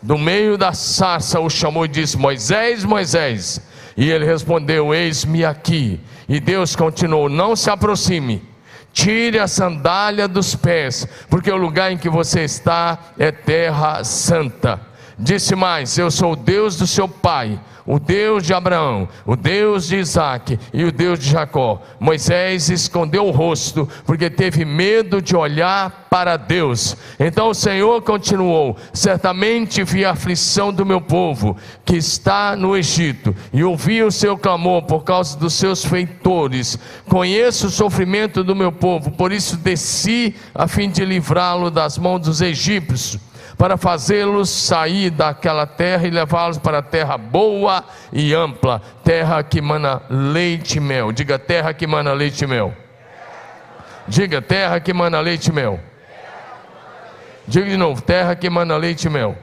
do 0.00 0.18
meio 0.18 0.58
da 0.58 0.72
sarça 0.72 1.38
o 1.38 1.48
chamou 1.48 1.84
e 1.84 1.88
disse: 1.88 2.16
Moisés, 2.16 2.84
Moisés. 2.84 3.60
E 3.96 4.10
ele 4.10 4.24
respondeu: 4.24 4.94
Eis-me 4.94 5.44
aqui. 5.44 6.00
E 6.28 6.40
Deus 6.40 6.74
continuou: 6.74 7.28
Não 7.28 7.54
se 7.54 7.70
aproxime 7.70 8.51
Tire 8.92 9.38
a 9.38 9.48
sandália 9.48 10.28
dos 10.28 10.54
pés, 10.54 11.06
porque 11.30 11.50
o 11.50 11.56
lugar 11.56 11.90
em 11.90 11.96
que 11.98 12.10
você 12.10 12.42
está 12.42 12.98
é 13.18 13.32
terra 13.32 14.04
santa. 14.04 14.80
Disse 15.18 15.54
mais: 15.54 15.96
Eu 15.96 16.10
sou 16.10 16.32
o 16.32 16.36
Deus 16.36 16.76
do 16.76 16.86
seu 16.86 17.08
pai, 17.08 17.58
o 17.86 17.98
Deus 17.98 18.44
de 18.44 18.54
Abraão, 18.54 19.08
o 19.26 19.36
Deus 19.36 19.86
de 19.86 19.96
Isaac 19.96 20.58
e 20.72 20.84
o 20.84 20.92
Deus 20.92 21.18
de 21.18 21.30
Jacó. 21.30 21.82
Moisés 21.98 22.68
escondeu 22.68 23.26
o 23.26 23.30
rosto, 23.30 23.88
porque 24.04 24.30
teve 24.30 24.64
medo 24.64 25.20
de 25.20 25.36
olhar 25.36 26.06
para 26.10 26.36
Deus. 26.36 26.96
Então 27.18 27.48
o 27.48 27.54
Senhor 27.54 28.02
continuou: 28.02 28.76
Certamente 28.92 29.82
vi 29.82 30.04
a 30.04 30.12
aflição 30.12 30.72
do 30.72 30.84
meu 30.84 31.00
povo, 31.00 31.56
que 31.84 31.96
está 31.96 32.54
no 32.54 32.76
Egito, 32.76 33.34
e 33.52 33.64
ouvi 33.64 34.02
o 34.02 34.10
seu 34.10 34.36
clamor 34.36 34.82
por 34.82 35.04
causa 35.04 35.38
dos 35.38 35.54
seus 35.54 35.84
feitores. 35.84 36.78
Conheço 37.08 37.66
o 37.66 37.70
sofrimento 37.70 38.44
do 38.44 38.54
meu 38.54 38.72
povo, 38.72 39.10
por 39.10 39.32
isso 39.32 39.56
desci 39.56 40.34
a 40.54 40.68
fim 40.68 40.90
de 40.90 41.04
livrá-lo 41.04 41.70
das 41.70 41.98
mãos 41.98 42.20
dos 42.20 42.40
egípcios 42.40 43.31
para 43.62 43.76
fazê-los 43.76 44.50
sair 44.50 45.08
daquela 45.08 45.64
terra 45.64 46.04
e 46.04 46.10
levá-los 46.10 46.58
para 46.58 46.78
a 46.78 46.82
terra 46.82 47.16
boa 47.16 47.84
e 48.12 48.34
ampla, 48.34 48.82
terra 49.04 49.40
que 49.44 49.62
mana 49.62 50.02
leite 50.10 50.78
e 50.78 50.80
mel. 50.80 51.12
Diga 51.12 51.38
terra 51.38 51.72
que 51.72 51.86
mana 51.86 52.12
leite 52.12 52.42
e 52.42 52.46
mel. 52.48 52.74
Diga 54.08 54.42
terra 54.42 54.80
que 54.80 54.92
mana 54.92 55.20
leite 55.20 55.50
e 55.50 55.52
mel. 55.52 55.78
Diga 57.46 57.70
de 57.70 57.76
novo, 57.76 58.02
terra 58.02 58.34
que 58.34 58.50
mana 58.50 58.76
leite 58.76 59.04
e 59.04 59.08
mel. 59.08 59.38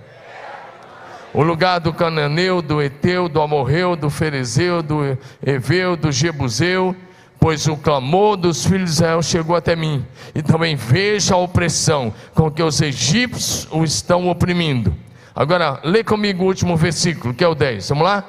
O 1.34 1.42
lugar 1.42 1.80
do 1.80 1.94
cananeu, 1.94 2.62
do 2.62 2.82
eteu, 2.82 3.30
do 3.30 3.42
amorreu, 3.42 3.96
do 3.96 4.10
ferezeu, 4.10 4.84
do 4.84 5.18
eveu, 5.42 5.96
do 5.96 6.12
jebuseu 6.12 6.94
pois 7.40 7.68
o 7.68 7.78
clamor 7.78 8.36
dos 8.36 8.66
filhos 8.66 8.90
de 8.90 8.96
Israel 8.98 9.22
chegou 9.24 9.56
até 9.56 9.76
mim, 9.76 10.06
e 10.36 10.42
também 10.42 10.76
vejo 10.76 11.34
a 11.34 11.38
opressão 11.38 12.14
com 12.34 12.52
que 12.52 12.62
os 12.62 12.82
egípcios 12.82 13.68
o 13.72 13.84
estão 13.84 14.30
oprimindo. 14.30 14.94
Agora, 15.36 15.80
lê 15.84 16.04
comigo 16.04 16.44
o 16.44 16.48
último 16.48 16.76
versículo, 16.76 17.34
que 17.34 17.44
é 17.44 17.48
o 17.48 17.56
10. 17.56 17.90
Vamos 17.90 18.04
lá? 18.04 18.26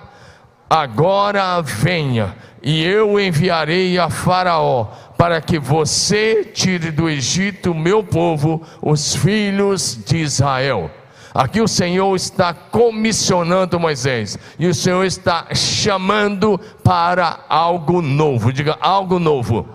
Agora 0.69 1.61
venha, 1.61 2.37
e 2.63 2.85
eu 2.85 3.19
enviarei 3.19 3.99
a 3.99 4.09
Faraó, 4.09 4.87
para 5.19 5.41
que 5.41 5.59
você 5.59 6.45
tire 6.45 6.93
do 6.93 7.09
Egito 7.09 7.75
meu 7.75 8.05
povo, 8.05 8.63
os 8.81 9.17
filhos 9.17 9.99
de 10.07 10.19
Israel. 10.19 10.91
Aqui 11.33 11.61
o 11.61 11.69
Senhor 11.69 12.15
está 12.17 12.53
comissionando 12.53 13.79
Moisés, 13.79 14.37
e 14.59 14.67
o 14.67 14.75
Senhor 14.75 15.05
está 15.05 15.47
chamando 15.55 16.59
para 16.83 17.41
algo 17.49 18.03
novo. 18.03 18.53
Diga 18.53 18.77
algo 18.81 19.19
novo. 19.21 19.69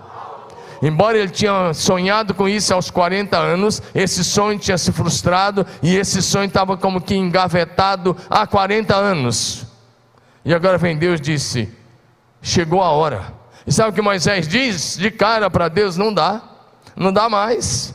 Embora 0.82 1.16
ele 1.16 1.30
tinha 1.30 1.72
sonhado 1.72 2.34
com 2.34 2.46
isso 2.46 2.74
aos 2.74 2.90
40 2.90 3.38
anos, 3.38 3.82
esse 3.94 4.22
sonho 4.22 4.58
tinha 4.58 4.76
se 4.76 4.92
frustrado 4.92 5.66
e 5.82 5.96
esse 5.96 6.22
sonho 6.22 6.44
estava 6.44 6.76
como 6.76 7.00
que 7.00 7.14
engavetado 7.14 8.14
há 8.28 8.46
40 8.46 8.94
anos. 8.94 9.66
E 10.44 10.52
agora 10.52 10.76
vem 10.76 10.98
Deus 10.98 11.18
disse: 11.20 11.72
Chegou 12.42 12.82
a 12.82 12.90
hora. 12.90 13.34
E 13.66 13.72
sabe 13.72 13.90
o 13.90 13.92
que 13.94 14.02
Moisés 14.02 14.46
diz 14.46 14.96
de 14.98 15.10
cara 15.10 15.50
para 15.50 15.68
Deus? 15.68 15.96
Não 15.96 16.12
dá, 16.12 16.42
não 16.94 17.10
dá 17.10 17.30
mais 17.30 17.94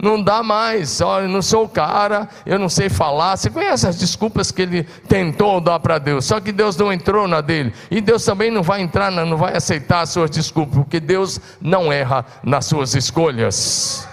não 0.00 0.22
dá 0.22 0.42
mais. 0.42 1.00
Olha, 1.00 1.26
não 1.26 1.42
sou 1.42 1.64
o 1.64 1.68
cara, 1.68 2.28
eu 2.46 2.58
não 2.58 2.68
sei 2.68 2.88
falar. 2.88 3.36
Você 3.36 3.50
conhece 3.50 3.86
as 3.86 3.98
desculpas 3.98 4.50
que 4.50 4.62
ele 4.62 4.84
tentou 5.08 5.60
dar 5.60 5.80
para 5.80 5.98
Deus, 5.98 6.24
só 6.24 6.40
que 6.40 6.52
Deus 6.52 6.76
não 6.76 6.92
entrou 6.92 7.26
na 7.26 7.40
dele. 7.40 7.72
E 7.90 8.00
Deus 8.00 8.24
também 8.24 8.50
não 8.50 8.62
vai 8.62 8.80
entrar, 8.80 9.10
não 9.10 9.36
vai 9.36 9.56
aceitar 9.56 10.02
as 10.02 10.10
suas 10.10 10.30
desculpas, 10.30 10.76
porque 10.76 11.00
Deus 11.00 11.40
não 11.60 11.92
erra 11.92 12.24
nas 12.42 12.66
suas 12.66 12.94
escolhas. 12.94 14.08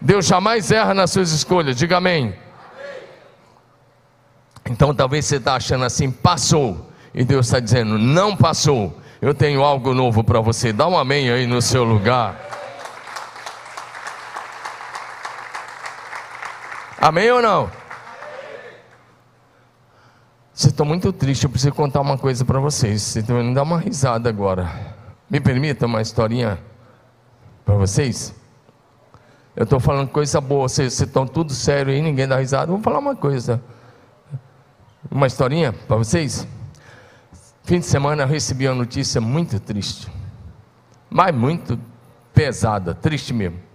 Deus 0.00 0.26
jamais 0.26 0.70
erra 0.70 0.94
nas 0.94 1.10
suas 1.10 1.30
escolhas. 1.32 1.76
Diga 1.76 1.98
amém. 1.98 2.34
Então 4.70 4.94
talvez 4.94 5.26
você 5.26 5.36
está 5.36 5.54
achando 5.54 5.84
assim, 5.84 6.10
passou. 6.10 6.88
E 7.14 7.24
Deus 7.24 7.46
está 7.46 7.58
dizendo, 7.58 7.98
não 7.98 8.36
passou. 8.36 8.96
Eu 9.20 9.34
tenho 9.34 9.62
algo 9.62 9.92
novo 9.92 10.22
para 10.22 10.40
você. 10.40 10.72
Dá 10.72 10.86
um 10.86 10.96
amém 10.96 11.30
aí 11.30 11.46
no 11.46 11.60
seu 11.60 11.82
lugar. 11.82 12.57
Amém 17.00 17.30
ou 17.30 17.40
não? 17.40 17.70
Vocês 20.52 20.72
estão 20.72 20.84
muito 20.84 21.12
tristes, 21.12 21.44
eu 21.44 21.50
preciso 21.50 21.72
contar 21.72 22.00
uma 22.00 22.18
coisa 22.18 22.44
para 22.44 22.58
vocês. 22.58 23.00
Vocês 23.02 23.22
estão 23.22 23.40
me 23.40 23.54
dar 23.54 23.62
uma 23.62 23.78
risada 23.78 24.28
agora. 24.28 24.68
Me 25.30 25.38
permita 25.38 25.86
uma 25.86 26.02
historinha 26.02 26.58
para 27.64 27.76
vocês? 27.76 28.34
Eu 29.54 29.62
estou 29.62 29.78
falando 29.78 30.08
coisa 30.08 30.40
boa, 30.40 30.68
vocês, 30.68 30.94
vocês 30.94 31.08
estão 31.08 31.24
tudo 31.24 31.54
sério 31.54 31.92
aí, 31.92 32.02
ninguém 32.02 32.26
dá 32.26 32.36
risada. 32.36 32.66
Vou 32.72 32.80
falar 32.82 32.98
uma 32.98 33.14
coisa. 33.14 33.62
Uma 35.08 35.28
historinha 35.28 35.72
para 35.72 35.96
vocês? 35.96 36.48
Fim 37.62 37.78
de 37.78 37.86
semana 37.86 38.24
eu 38.24 38.26
recebi 38.26 38.66
uma 38.66 38.74
notícia 38.74 39.20
muito 39.20 39.60
triste. 39.60 40.10
Mas 41.08 41.32
muito 41.32 41.78
pesada, 42.34 42.92
triste 42.92 43.32
mesmo. 43.32 43.67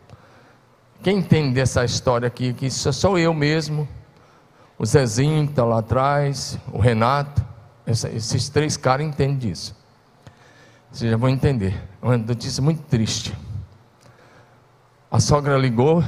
Quem 1.03 1.17
entende 1.17 1.55
dessa 1.55 1.83
história 1.83 2.25
aqui? 2.25 2.53
Que 2.53 2.72
sou 2.72 3.19
eu 3.19 3.33
mesmo, 3.33 3.86
o 4.79 4.86
Zezinho 4.86 5.45
que 5.45 5.51
está 5.51 5.65
lá 5.65 5.79
atrás, 5.79 6.57
o 6.72 6.79
Renato, 6.79 7.45
esses 7.86 8.48
três 8.48 8.77
caras 8.77 9.05
entendem 9.05 9.36
disso. 9.38 9.75
Vocês 10.89 11.12
já 11.12 11.17
vão 11.17 11.27
entender. 11.27 11.74
É 12.01 12.05
uma 12.05 12.17
notícia 12.17 12.63
muito 12.63 12.83
triste. 12.83 13.38
A 15.12 15.19
sogra 15.19 15.57
ligou 15.57 16.01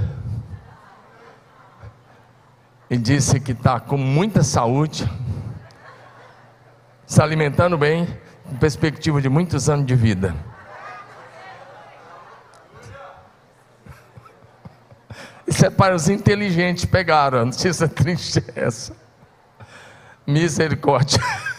e 2.90 2.96
disse 2.98 3.38
que 3.42 3.52
está 3.52 3.82
com 3.82 3.98
muita 3.98 4.44
saúde, 4.44 5.12
se 7.06 7.22
alimentando 7.22 7.78
bem, 7.78 8.08
com 8.46 8.56
perspectiva 8.56 9.22
de 9.22 9.28
muitos 9.28 9.68
anos 9.70 9.86
de 9.86 9.94
vida. 9.94 10.34
Isso 15.48 15.66
é 15.66 15.70
para 15.70 15.96
os 15.96 16.10
inteligentes 16.10 16.86
pegaram. 16.86 17.40
A 17.40 17.46
notícia 17.46 17.88
triste 17.90 18.44
é 18.56 18.66
essa. 18.66 18.96
Misericórdia. 20.26 21.20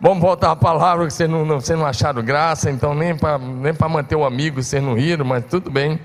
Vamos 0.00 0.20
voltar 0.20 0.50
à 0.50 0.56
palavra, 0.56 1.06
que 1.06 1.12
vocês 1.12 1.30
não, 1.30 1.44
não, 1.46 1.58
não 1.58 1.86
acharam 1.86 2.24
graça, 2.24 2.68
então 2.68 2.92
nem 2.92 3.16
para 3.16 3.38
nem 3.38 3.72
manter 3.88 4.16
o 4.16 4.24
amigo, 4.24 4.60
você 4.60 4.80
não 4.80 4.94
riram, 4.94 5.24
mas 5.24 5.44
tudo 5.44 5.70
bem. 5.70 6.00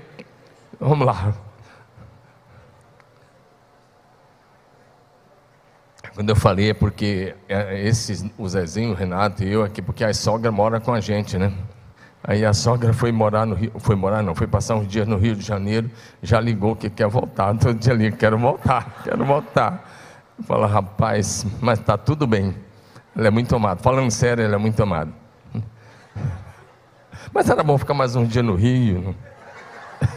Vamos 0.78 1.04
lá. 1.04 1.34
Quando 6.14 6.30
eu 6.30 6.36
falei 6.36 6.70
é 6.70 6.74
porque 6.74 7.34
é, 7.48 7.80
esses, 7.86 8.24
o 8.36 8.48
Zezinho, 8.48 8.90
o 8.90 8.94
Renato 8.94 9.42
e 9.42 9.52
eu 9.52 9.64
aqui, 9.64 9.82
porque 9.82 10.04
a 10.04 10.14
sogra 10.14 10.52
mora 10.52 10.80
com 10.80 10.92
a 10.92 11.00
gente, 11.00 11.36
né? 11.36 11.52
Aí 12.22 12.44
a 12.44 12.52
sogra 12.52 12.92
foi 12.92 13.12
morar 13.12 13.46
no 13.46 13.54
Rio, 13.54 13.72
foi 13.78 13.94
morar 13.94 14.22
não, 14.22 14.34
foi 14.34 14.46
passar 14.46 14.74
uns 14.74 14.88
dias 14.88 15.06
no 15.06 15.16
Rio 15.16 15.36
de 15.36 15.44
Janeiro, 15.44 15.90
já 16.22 16.40
ligou 16.40 16.74
que 16.74 16.90
quer 16.90 17.06
voltar, 17.08 17.56
todo 17.56 17.74
dia 17.74 17.92
ali, 17.92 18.12
quero 18.12 18.36
voltar, 18.38 19.00
quero 19.04 19.24
voltar. 19.24 19.88
Fala, 20.46 20.66
rapaz, 20.66 21.46
mas 21.60 21.80
está 21.80 21.96
tudo 21.96 22.26
bem. 22.26 22.54
Ele 23.16 23.26
é 23.26 23.30
muito 23.30 23.54
amado. 23.56 23.82
Falando 23.82 24.10
sério, 24.10 24.44
ele 24.44 24.54
é 24.54 24.58
muito 24.58 24.80
amado. 24.80 25.12
Mas 27.34 27.50
era 27.50 27.64
bom 27.64 27.76
ficar 27.76 27.92
mais 27.92 28.14
um 28.14 28.24
dia 28.24 28.44
no 28.44 28.54
Rio. 28.54 29.00
Né? 29.00 29.14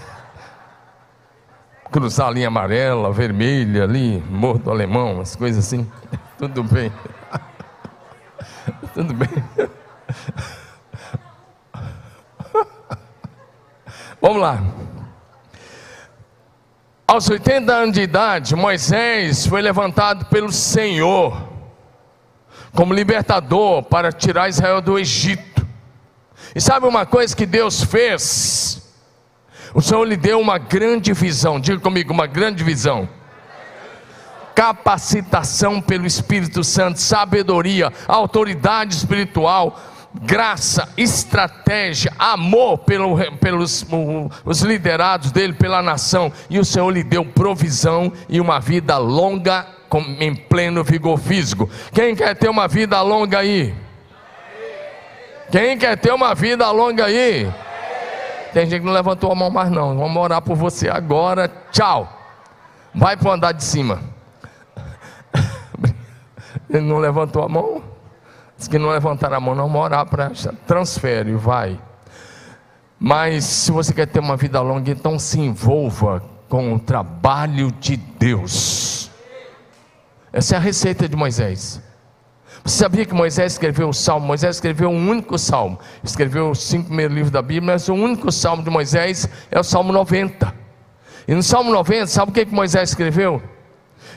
cruzar 1.92 2.28
a 2.28 2.32
linha 2.32 2.50
amarela, 2.50 3.12
vermelha 3.12 3.84
ali, 3.84 4.24
Morro 4.30 4.60
do 4.60 4.70
Alemão, 4.70 5.20
as 5.20 5.36
coisas 5.36 5.66
assim. 5.66 5.90
Tudo 6.38 6.64
bem. 6.64 6.92
Tudo 8.94 9.14
bem. 9.16 9.30
Vamos 14.22 14.40
lá. 14.40 14.62
Aos 17.08 17.28
80 17.28 17.74
anos 17.74 17.94
de 17.96 18.02
idade, 18.02 18.56
Moisés 18.56 19.48
foi 19.48 19.64
levantado 19.64 20.26
pelo 20.26 20.52
Senhor 20.52 21.50
como 22.72 22.94
libertador 22.94 23.82
para 23.82 24.12
tirar 24.12 24.48
Israel 24.48 24.80
do 24.80 25.00
Egito. 25.00 25.66
E 26.54 26.62
sabe 26.62 26.86
uma 26.86 27.04
coisa 27.04 27.36
que 27.36 27.48
Deus 27.48 27.84
fez? 27.84 28.94
O 29.74 29.82
Senhor 29.82 30.04
lhe 30.04 30.16
deu 30.16 30.40
uma 30.40 30.60
grande 30.60 31.14
visão, 31.14 31.60
diga 31.60 31.80
comigo, 31.80 32.14
uma 32.14 32.28
grande 32.28 32.64
visão. 32.64 33.10
Capacitação 34.54 35.82
pelo 35.82 36.06
Espírito 36.06 36.64
Santo, 36.64 37.00
sabedoria, 37.00 37.92
autoridade 38.08 38.96
espiritual, 38.96 39.80
graça, 40.14 40.90
estratégia, 40.98 42.12
amor 42.20 42.80
pelo, 42.80 43.18
pelos 43.38 43.86
os 44.44 44.62
liderados 44.62 45.32
dele, 45.32 45.54
pela 45.54 45.82
nação, 45.82 46.32
e 46.50 46.60
o 46.60 46.66
Senhor 46.66 46.90
lhe 46.90 47.04
deu 47.04 47.26
provisão 47.26 48.12
e 48.28 48.42
uma 48.42 48.60
vida 48.60 48.98
longa 48.98 49.66
com, 49.88 50.00
em 50.20 50.36
pleno 50.36 50.84
vigor 50.84 51.18
físico. 51.18 51.70
Quem 51.94 52.16
quer 52.16 52.36
ter 52.36 52.50
uma 52.50 52.68
vida 52.68 53.02
longa 53.02 53.40
aí? 53.40 53.74
Quem 55.52 55.78
quer 55.78 55.98
ter 55.98 56.14
uma 56.14 56.34
vida 56.34 56.70
longa 56.72 57.06
aí? 57.06 57.52
Tem 58.54 58.66
gente 58.66 58.82
que 58.82 58.86
não 58.86 58.94
levantou 58.94 59.32
a 59.32 59.36
mão 59.36 59.50
mais 59.50 59.70
não. 59.70 59.98
Vamos 59.98 60.22
orar 60.22 60.42
por 60.42 60.56
você 60.56 60.90
agora. 60.90 61.52
Tchau. 61.72 62.08
Vai 62.94 63.16
para 63.16 63.30
o 63.30 63.32
andar 63.32 63.52
de 63.54 63.64
cima. 63.64 64.02
Ele 66.70 66.82
não 66.82 66.98
levantou 66.98 67.44
a 67.44 67.50
mão. 67.50 67.81
Diz 68.62 68.68
que 68.68 68.78
não 68.78 68.90
levantar 68.90 69.34
a 69.34 69.40
mão, 69.40 69.56
não. 69.56 69.64
Vamos 69.64 69.82
orar 69.82 70.06
para 70.06 70.32
transfere, 70.68 71.34
vai. 71.34 71.80
Mas 73.00 73.44
se 73.44 73.72
você 73.72 73.92
quer 73.92 74.06
ter 74.06 74.20
uma 74.20 74.38
vida 74.38 74.62
longa, 74.62 74.92
então 74.92 75.18
se 75.18 75.40
envolva 75.40 76.22
com 76.48 76.76
o 76.76 76.80
trabalho 76.80 77.72
de 77.72 77.98
Deus. 77.98 79.10
Essa 80.32 80.54
é 80.54 80.58
a 80.60 80.62
receita 80.62 81.10
de 81.10 81.16
Moisés. 81.16 81.82
Você 82.64 82.78
sabia 82.78 83.04
que 83.04 83.16
Moisés 83.16 83.54
escreveu 83.54 83.90
o 83.90 83.94
salmo? 83.94 84.28
Moisés 84.28 84.58
escreveu 84.58 84.92
um 84.92 85.10
único 85.10 85.40
salmo. 85.40 85.80
Escreveu 86.04 86.52
os 86.52 86.62
cinco 86.62 86.86
primeiros 86.86 87.16
livros 87.16 87.32
da 87.32 87.42
Bíblia, 87.42 87.74
mas 87.74 87.90
o 87.90 87.96
único 87.96 88.32
salmo 88.32 88.62
de 88.62 88.70
Moisés 88.70 89.28
é 89.50 89.60
o 89.60 89.64
salmo 89.64 89.92
90. 89.92 90.54
E 91.28 91.34
no 91.34 91.42
salmo 91.42 91.72
90, 91.72 92.06
sabe 92.06 92.30
o 92.30 92.34
que, 92.36 92.46
que 92.46 92.54
Moisés 92.54 92.90
escreveu? 92.90 93.42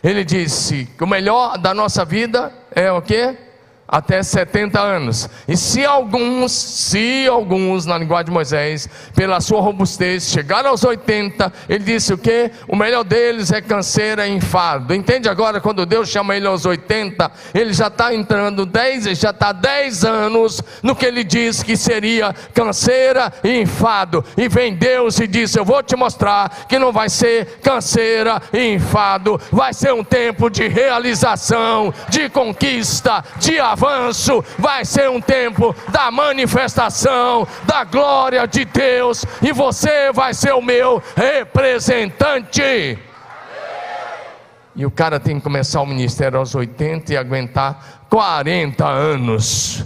Ele 0.02 0.22
disse 0.22 0.84
que 0.98 1.02
o 1.02 1.06
melhor 1.06 1.56
da 1.56 1.72
nossa 1.72 2.04
vida 2.04 2.52
é 2.70 2.92
o 2.92 3.00
quê? 3.00 3.38
Até 3.86 4.22
70 4.22 4.80
anos. 4.80 5.28
E 5.46 5.56
se 5.56 5.84
alguns, 5.84 6.52
se 6.52 7.26
alguns, 7.28 7.86
na 7.86 7.98
linguagem 7.98 8.26
de 8.26 8.30
Moisés, 8.32 8.88
pela 9.14 9.40
sua 9.40 9.60
robustez, 9.60 10.30
chegaram 10.30 10.70
aos 10.70 10.82
80, 10.82 11.52
ele 11.68 11.84
disse 11.84 12.12
o 12.12 12.18
que? 12.18 12.50
O 12.66 12.76
melhor 12.76 13.04
deles 13.04 13.52
é 13.52 13.60
canseira 13.60 14.26
e 14.26 14.32
enfado. 14.32 14.94
Entende 14.94 15.28
agora 15.28 15.60
quando 15.60 15.84
Deus 15.84 16.08
chama 16.08 16.34
ele 16.34 16.46
aos 16.46 16.64
80, 16.64 17.30
ele 17.54 17.72
já 17.72 17.88
está 17.88 18.14
entrando 18.14 18.64
10, 18.66 19.18
já 19.18 19.30
está 19.30 19.52
10 19.52 20.04
anos 20.04 20.62
no 20.82 20.96
que 20.96 21.06
ele 21.06 21.22
disse 21.22 21.64
que 21.64 21.76
seria 21.76 22.34
canseira 22.54 23.32
e 23.42 23.60
enfado. 23.60 24.24
E 24.36 24.48
vem 24.48 24.74
Deus 24.74 25.18
e 25.20 25.26
diz: 25.26 25.54
Eu 25.54 25.64
vou 25.64 25.82
te 25.82 25.94
mostrar 25.94 26.66
que 26.68 26.78
não 26.78 26.92
vai 26.92 27.08
ser 27.08 27.58
canseira 27.62 28.40
e 28.52 28.74
enfado, 28.74 29.40
vai 29.52 29.74
ser 29.74 29.92
um 29.92 30.02
tempo 30.02 30.48
de 30.48 30.66
realização, 30.68 31.92
de 32.08 32.28
conquista, 32.28 33.22
de 33.38 33.60
avanço 33.60 33.73
avanço, 33.74 34.42
vai 34.58 34.84
ser 34.84 35.10
um 35.10 35.20
tempo 35.20 35.74
da 35.88 36.10
manifestação 36.10 37.46
da 37.64 37.84
glória 37.84 38.46
de 38.46 38.64
Deus, 38.64 39.24
e 39.42 39.52
você 39.52 40.10
vai 40.12 40.32
ser 40.32 40.54
o 40.54 40.62
meu 40.62 41.02
representante. 41.16 42.98
E 44.76 44.84
o 44.84 44.90
cara 44.90 45.20
tem 45.20 45.36
que 45.36 45.42
começar 45.42 45.80
o 45.82 45.86
ministério 45.86 46.38
aos 46.38 46.54
80 46.54 47.12
e 47.12 47.16
aguentar 47.16 48.06
40 48.10 48.84
anos. 48.84 49.84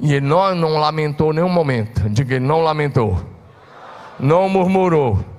E 0.00 0.14
ele 0.14 0.26
não, 0.26 0.52
não 0.54 0.78
lamentou 0.78 1.32
nenhum 1.32 1.48
momento. 1.48 2.08
Diga, 2.10 2.34
ele 2.34 2.44
não 2.44 2.60
lamentou. 2.60 3.20
Não 4.18 4.48
murmurou 4.48 5.31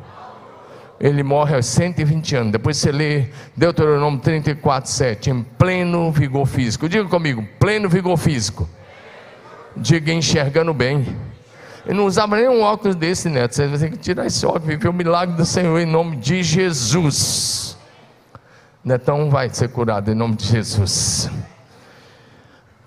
ele 1.04 1.22
morre 1.22 1.54
aos 1.54 1.66
120 1.66 2.36
anos. 2.38 2.52
Depois 2.54 2.78
você 2.78 2.90
lê 2.90 3.26
Deuteronômio 3.58 4.22
34, 4.22 4.90
7, 4.90 5.32
em 5.32 5.44
pleno 5.44 6.10
vigor 6.14 6.46
físico. 6.46 6.88
Diga 6.88 7.10
comigo, 7.10 7.46
pleno 7.60 7.90
vigor 7.90 8.16
físico. 8.16 8.70
Diga 9.76 10.14
enxergando 10.14 10.74
bem. 10.74 11.06
Ele 11.86 11.98
não 11.98 12.06
usava 12.06 12.38
nenhum 12.38 12.62
óculos 12.62 12.96
desse, 12.96 13.28
neto. 13.28 13.54
Você 13.54 13.68
ter 13.68 13.92
que 13.92 13.98
tirar 13.98 14.26
esse 14.28 14.46
óculos, 14.46 14.66
viver 14.66 14.88
o 14.88 14.94
milagre 14.94 15.36
do 15.36 15.46
Senhor 15.46 15.78
em 15.78 15.86
nome 15.86 16.16
de 16.16 16.42
Jesus. 16.42 17.78
Netão 18.82 19.30
vai 19.30 19.50
ser 19.50 19.68
curado 19.68 20.10
em 20.10 20.16
nome 20.16 20.38
de 20.38 20.46
Jesus. 20.46 21.30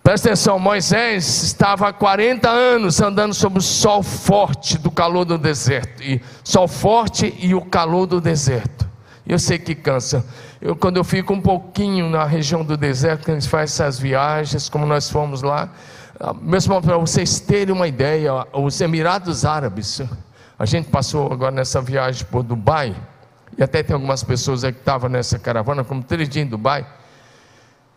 Presta 0.07 0.29
atenção, 0.29 0.57
Moisés 0.57 1.43
estava 1.43 1.89
há 1.89 1.93
40 1.93 2.49
anos 2.49 3.01
andando 3.01 3.35
sob 3.35 3.59
o 3.59 3.61
sol 3.61 4.05
forte 4.05 4.79
do 4.79 4.89
calor 4.89 5.25
do 5.25 5.37
deserto. 5.37 6.01
E 6.01 6.23
sol 6.45 6.69
forte 6.69 7.35
e 7.41 7.57
o 7.57 7.61
calor 7.61 8.07
do 8.07 8.21
deserto. 8.21 8.89
Eu 9.27 9.37
sei 9.37 9.59
que 9.59 9.75
cansa. 9.75 10.25
Eu, 10.63 10.77
quando 10.77 10.97
eu 10.97 11.03
fico 11.03 11.33
um 11.33 11.41
pouquinho 11.41 12.09
na 12.09 12.25
região 12.25 12.65
do 12.65 12.77
deserto, 12.77 13.25
quando 13.25 13.39
a 13.39 13.41
gente 13.41 13.51
faz 13.51 13.73
essas 13.73 13.99
viagens, 13.99 14.69
como 14.69 14.87
nós 14.87 15.11
fomos 15.11 15.43
lá, 15.43 15.71
ah, 16.21 16.33
mesmo 16.33 16.81
para 16.81 16.99
vocês 16.99 17.41
terem 17.41 17.75
uma 17.75 17.89
ideia, 17.89 18.47
os 18.53 18.81
Emirados 18.81 19.45
Árabes, 19.45 20.03
a 20.57 20.65
gente 20.65 20.89
passou 20.89 21.33
agora 21.33 21.51
nessa 21.51 21.81
viagem 21.81 22.25
por 22.31 22.45
Dubai, 22.45 22.95
e 23.59 23.63
até 23.65 23.83
tem 23.83 23.93
algumas 23.93 24.23
pessoas 24.23 24.63
que 24.63 24.69
estavam 24.69 25.11
nessa 25.11 25.37
caravana, 25.37 25.83
como 25.83 26.01
três 26.01 26.29
dias 26.29 26.47
em 26.47 26.49
Dubai. 26.49 26.87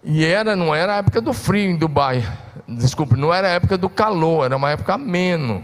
E 0.03 0.23
era, 0.23 0.55
não 0.55 0.73
era 0.73 0.93
a 0.93 0.97
época 0.97 1.19
do 1.19 1.33
frio 1.33 1.69
em 1.69 1.75
Dubai. 1.75 2.25
Desculpe, 2.67 3.17
não 3.17 3.33
era 3.33 3.47
a 3.47 3.51
época 3.51 3.77
do 3.77 3.89
calor, 3.89 4.45
era 4.45 4.55
uma 4.55 4.71
época 4.71 4.93
ameno. 4.93 5.61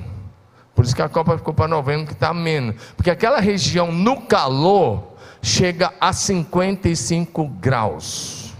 Por 0.74 0.84
isso 0.84 0.96
que 0.96 1.02
a 1.02 1.08
Copa 1.08 1.38
ficou 1.38 1.54
para 1.54 1.70
novembro 1.70 2.08
que 2.08 2.14
está 2.14 2.30
ameno. 2.30 2.76
Porque 2.98 3.10
aquela 3.10 3.40
região 3.40 3.92
no 3.94 4.22
calor 4.22 5.16
chega 5.42 5.94
a 6.02 6.12
55 6.12 7.48
graus. 7.48 8.54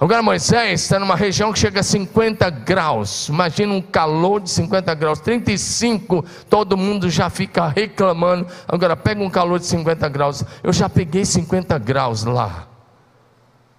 Agora 0.00 0.22
Moisés 0.22 0.82
está 0.82 0.98
numa 0.98 1.16
região 1.16 1.52
que 1.52 1.58
chega 1.58 1.80
a 1.80 1.84
50 1.84 2.50
graus. 2.50 3.28
Imagina 3.28 3.72
um 3.72 3.82
calor 3.82 4.40
de 4.40 4.50
50 4.50 4.94
graus, 4.94 5.20
35, 5.20 6.24
todo 6.48 6.76
mundo 6.76 7.08
já 7.10 7.30
fica 7.30 7.68
reclamando. 7.68 8.46
Agora 8.66 8.96
pega 8.96 9.22
um 9.22 9.30
calor 9.30 9.60
de 9.60 9.66
50 9.66 10.08
graus. 10.08 10.44
Eu 10.62 10.72
já 10.72 10.88
peguei 10.88 11.24
50 11.24 11.78
graus 11.78 12.24
lá 12.24 12.68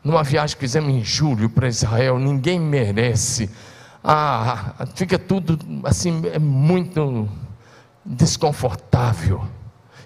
numa 0.10 0.24
viagem 0.24 0.56
que 0.56 0.62
fizemos 0.62 0.89
em 0.89 1.04
julho 1.04 1.50
para 1.50 1.67
Israel, 1.67 2.17
ninguém 2.17 2.60
merece. 2.60 3.50
Ah, 4.04 4.88
fica 4.95 5.19
tudo 5.19 5.60
assim, 5.84 6.22
é 6.34 6.39
muito 6.39 7.30
desconfortável. 8.04 9.45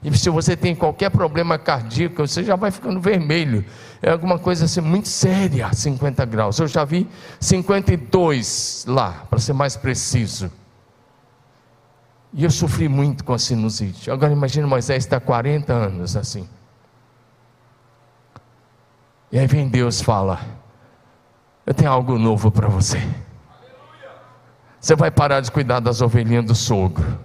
E 0.03 0.15
se 0.17 0.29
você 0.29 0.57
tem 0.57 0.75
qualquer 0.75 1.09
problema 1.09 1.57
cardíaco, 1.57 2.27
você 2.27 2.43
já 2.43 2.57
vai 2.57 2.69
ficando 2.69 2.99
vermelho. 2.99 3.63
É 4.01 4.11
alguma 4.11 4.37
coisa 4.37 4.65
assim 4.65 4.81
muito 4.81 5.07
séria, 5.07 5.71
50 5.71 6.25
graus. 6.25 6.59
Eu 6.59 6.67
já 6.67 6.83
vi 6.83 7.07
52 7.39 8.85
lá, 8.87 9.25
para 9.29 9.39
ser 9.39 9.53
mais 9.53 9.77
preciso. 9.77 10.51
E 12.33 12.43
eu 12.43 12.51
sofri 12.51 12.89
muito 12.89 13.23
com 13.23 13.33
a 13.33 13.39
sinusite. 13.39 14.11
Agora 14.11 14.33
imagine 14.33 14.67
Moisés 14.67 15.05
está 15.05 15.21
40 15.21 15.71
anos 15.71 16.17
assim. 16.17 16.45
E 19.33 19.39
aí 19.39 19.47
vem 19.47 19.67
Deus 19.67 19.99
fala: 19.99 20.39
Eu 21.65 21.73
tenho 21.73 21.89
algo 21.89 22.19
novo 22.19 22.51
para 22.51 22.67
você. 22.67 23.01
Você 24.79 24.95
vai 24.95 25.09
parar 25.09 25.39
de 25.39 25.49
cuidar 25.49 25.79
das 25.79 26.01
ovelhinhas 26.01 26.45
do 26.45 26.53
sogro 26.53 27.17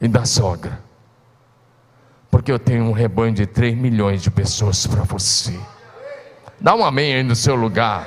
e 0.00 0.06
da 0.06 0.24
sogra. 0.24 0.80
Porque 2.30 2.52
eu 2.52 2.60
tenho 2.60 2.84
um 2.84 2.92
rebanho 2.92 3.34
de 3.34 3.44
3 3.44 3.76
milhões 3.76 4.22
de 4.22 4.30
pessoas 4.30 4.86
para 4.86 5.02
você. 5.02 5.58
Dá 6.60 6.76
um 6.76 6.84
amém 6.84 7.12
aí 7.12 7.22
no 7.24 7.34
seu 7.34 7.56
lugar. 7.56 8.06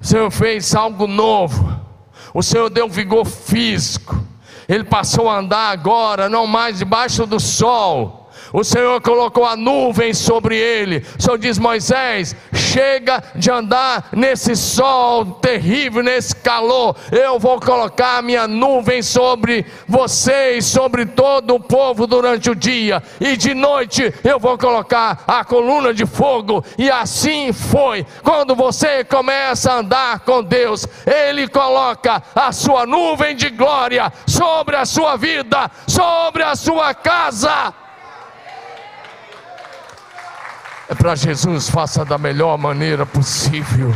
O 0.00 0.04
Senhor 0.04 0.28
fez 0.28 0.74
algo 0.74 1.06
novo. 1.06 1.80
O 2.34 2.42
Senhor 2.42 2.68
deu 2.68 2.88
vigor 2.88 3.24
físico. 3.24 4.20
Ele 4.68 4.82
passou 4.82 5.30
a 5.30 5.38
andar 5.38 5.70
agora, 5.70 6.28
não 6.28 6.48
mais 6.48 6.78
debaixo 6.78 7.24
do 7.26 7.38
sol 7.38 8.21
o 8.52 8.62
Senhor 8.62 9.00
colocou 9.00 9.44
a 9.44 9.56
nuvem 9.56 10.12
sobre 10.12 10.56
ele. 10.56 11.04
O 11.18 11.22
Senhor 11.22 11.38
diz: 11.38 11.58
Moisés, 11.58 12.36
chega 12.54 13.22
de 13.34 13.50
andar 13.50 14.08
nesse 14.12 14.54
sol 14.54 15.24
terrível, 15.24 16.02
nesse 16.02 16.34
calor. 16.36 16.96
Eu 17.10 17.38
vou 17.38 17.60
colocar 17.60 18.18
a 18.18 18.22
minha 18.22 18.46
nuvem 18.46 19.02
sobre 19.02 19.64
você 19.88 20.56
e 20.56 20.62
sobre 20.62 21.06
todo 21.06 21.54
o 21.54 21.60
povo 21.60 22.06
durante 22.06 22.50
o 22.50 22.54
dia, 22.54 23.02
e 23.20 23.36
de 23.36 23.54
noite 23.54 24.12
eu 24.24 24.38
vou 24.38 24.58
colocar 24.58 25.24
a 25.26 25.44
coluna 25.44 25.94
de 25.94 26.06
fogo. 26.06 26.64
E 26.76 26.90
assim 26.90 27.52
foi. 27.52 28.06
Quando 28.22 28.54
você 28.54 29.04
começa 29.04 29.72
a 29.72 29.78
andar 29.78 30.20
com 30.20 30.42
Deus, 30.42 30.86
Ele 31.06 31.48
coloca 31.48 32.22
a 32.34 32.52
sua 32.52 32.86
nuvem 32.86 33.34
de 33.34 33.50
glória 33.50 34.12
sobre 34.26 34.76
a 34.76 34.84
sua 34.84 35.16
vida, 35.16 35.70
sobre 35.86 36.42
a 36.42 36.54
sua 36.54 36.94
casa. 36.94 37.74
É 40.88 40.94
para 40.94 41.14
Jesus, 41.14 41.68
faça 41.68 42.04
da 42.04 42.18
melhor 42.18 42.58
maneira 42.58 43.06
possível. 43.06 43.94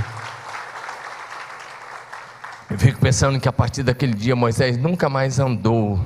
Eu 2.70 2.79
fico 2.79 2.99
pensando 2.99 3.38
que 3.38 3.49
a 3.49 3.53
partir 3.53 3.83
daquele 3.83 4.14
dia 4.14 4.35
Moisés 4.35 4.77
nunca 4.77 5.09
mais 5.09 5.38
andou, 5.38 6.01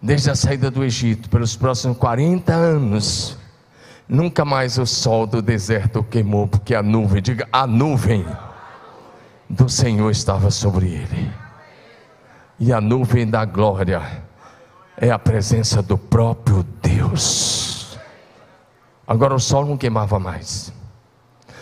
desde 0.00 0.30
a 0.30 0.34
saída 0.34 0.70
do 0.70 0.84
Egito, 0.84 1.28
pelos 1.28 1.56
próximos 1.56 1.96
40 1.98 2.52
anos, 2.52 3.36
nunca 4.08 4.44
mais 4.44 4.78
o 4.78 4.86
sol 4.86 5.26
do 5.26 5.42
deserto 5.42 6.02
queimou, 6.02 6.46
porque 6.46 6.74
a 6.74 6.82
nuvem, 6.82 7.20
diga, 7.20 7.48
a 7.52 7.66
nuvem 7.66 8.24
do 9.48 9.68
Senhor 9.68 10.10
estava 10.10 10.50
sobre 10.50 10.86
ele, 10.86 11.32
e 12.58 12.72
a 12.72 12.80
nuvem 12.80 13.26
da 13.26 13.44
glória 13.44 14.02
é 14.96 15.10
a 15.10 15.18
presença 15.18 15.82
do 15.82 15.98
próprio 15.98 16.64
Deus. 16.80 17.59
Agora 19.10 19.34
o 19.34 19.40
sol 19.40 19.66
não 19.66 19.76
queimava 19.76 20.20
mais. 20.20 20.72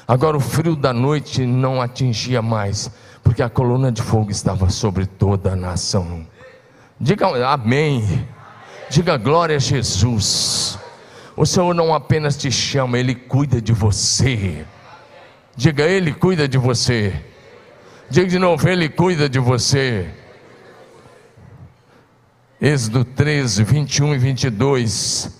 Agora 0.07 0.37
o 0.37 0.41
frio 0.41 0.77
da 0.77 0.93
noite 0.93 1.47
não 1.47 1.81
atingia 1.81 2.43
mais, 2.43 2.91
porque 3.25 3.43
a 3.43 3.49
coluna 3.49 3.91
de 3.91 4.03
fogo 4.03 4.31
estava 4.31 4.69
sobre 4.69 5.07
toda 5.07 5.55
a 5.55 5.57
nação. 5.57 6.27
Diga 7.01 7.27
amém. 7.49 8.29
Diga 8.91 9.17
glória 9.17 9.57
a 9.57 9.59
Jesus. 9.59 10.79
O 11.35 11.47
Senhor 11.47 11.73
não 11.73 11.95
apenas 11.95 12.37
te 12.37 12.53
chama, 12.53 12.99
Ele 12.99 13.15
cuida 13.15 13.63
de 13.63 13.73
você. 13.73 14.67
Diga, 15.57 15.85
Ele 15.85 16.13
cuida 16.13 16.47
de 16.47 16.59
você. 16.59 17.19
Diga 18.11 18.29
de 18.29 18.39
novo, 18.39 18.69
Ele 18.69 18.91
cuida 18.91 19.27
de 19.27 19.39
você. 19.39 20.11
Êxodo 22.61 23.07
13, 23.07 23.65
21 23.65 24.15
e 24.17 24.19
22. 24.19 25.38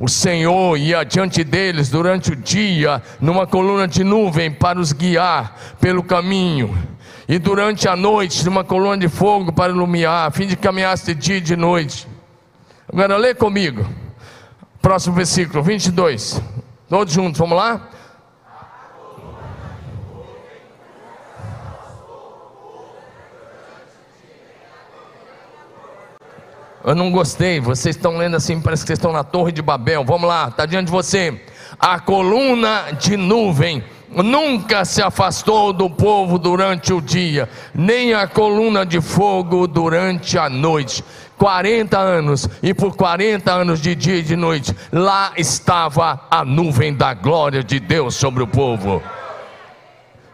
O 0.00 0.08
Senhor 0.08 0.78
ia 0.78 1.04
diante 1.04 1.44
deles 1.44 1.90
durante 1.90 2.32
o 2.32 2.36
dia, 2.36 3.02
numa 3.20 3.46
coluna 3.46 3.86
de 3.86 4.02
nuvem 4.02 4.50
para 4.50 4.80
os 4.80 4.92
guiar 4.92 5.54
pelo 5.78 6.02
caminho, 6.02 6.74
e 7.28 7.38
durante 7.38 7.86
a 7.86 7.94
noite, 7.94 8.42
numa 8.46 8.64
coluna 8.64 8.96
de 8.96 9.08
fogo 9.08 9.52
para 9.52 9.70
iluminar, 9.70 10.26
a 10.26 10.30
fim 10.30 10.46
de 10.46 10.56
caminhar 10.56 10.96
de 10.96 11.14
dia 11.14 11.36
e 11.36 11.40
de 11.42 11.54
noite. 11.54 12.08
Agora 12.90 13.18
lê 13.18 13.34
comigo, 13.34 13.86
próximo 14.80 15.14
versículo 15.14 15.62
22, 15.62 16.40
todos 16.88 17.12
juntos, 17.12 17.38
vamos 17.38 17.58
lá? 17.58 17.90
Eu 26.82 26.94
não 26.94 27.10
gostei, 27.10 27.60
vocês 27.60 27.94
estão 27.94 28.16
lendo 28.16 28.36
assim, 28.36 28.58
parece 28.60 28.82
que 28.82 28.88
vocês 28.88 28.98
estão 28.98 29.12
na 29.12 29.22
Torre 29.22 29.52
de 29.52 29.60
Babel. 29.60 30.02
Vamos 30.02 30.26
lá, 30.26 30.48
está 30.48 30.64
diante 30.64 30.86
de 30.86 30.92
você. 30.92 31.38
A 31.78 32.00
coluna 32.00 32.92
de 32.98 33.16
nuvem 33.16 33.84
nunca 34.08 34.84
se 34.84 35.02
afastou 35.02 35.72
do 35.72 35.90
povo 35.90 36.38
durante 36.38 36.92
o 36.92 37.00
dia, 37.00 37.48
nem 37.74 38.14
a 38.14 38.26
coluna 38.26 38.84
de 38.84 39.00
fogo 39.00 39.66
durante 39.66 40.38
a 40.38 40.48
noite. 40.48 41.04
40 41.36 41.98
anos, 41.98 42.48
e 42.62 42.74
por 42.74 42.94
40 42.94 43.50
anos 43.50 43.80
de 43.80 43.94
dia 43.94 44.16
e 44.16 44.22
de 44.22 44.36
noite, 44.36 44.76
lá 44.92 45.32
estava 45.38 46.20
a 46.30 46.44
nuvem 46.44 46.94
da 46.94 47.14
glória 47.14 47.64
de 47.64 47.80
Deus 47.80 48.14
sobre 48.14 48.42
o 48.42 48.46
povo. 48.46 49.02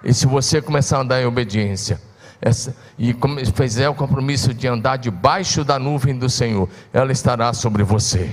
E 0.03 0.13
se 0.13 0.27
você 0.27 0.61
começar 0.61 0.99
a 0.99 1.01
andar 1.03 1.23
em 1.23 1.27
obediência, 1.27 2.01
essa, 2.41 2.77
e 2.99 3.15
fizer 3.55 3.89
o 3.89 3.95
compromisso 3.95 4.53
de 4.53 4.67
andar 4.69 4.97
debaixo 4.97 5.65
da 5.65 5.79
nuvem 5.79 6.17
do 6.17 6.29
Senhor, 6.29 6.69
ela 6.93 7.13
estará 7.13 7.53
sobre 7.53 7.83
você. 7.83 8.31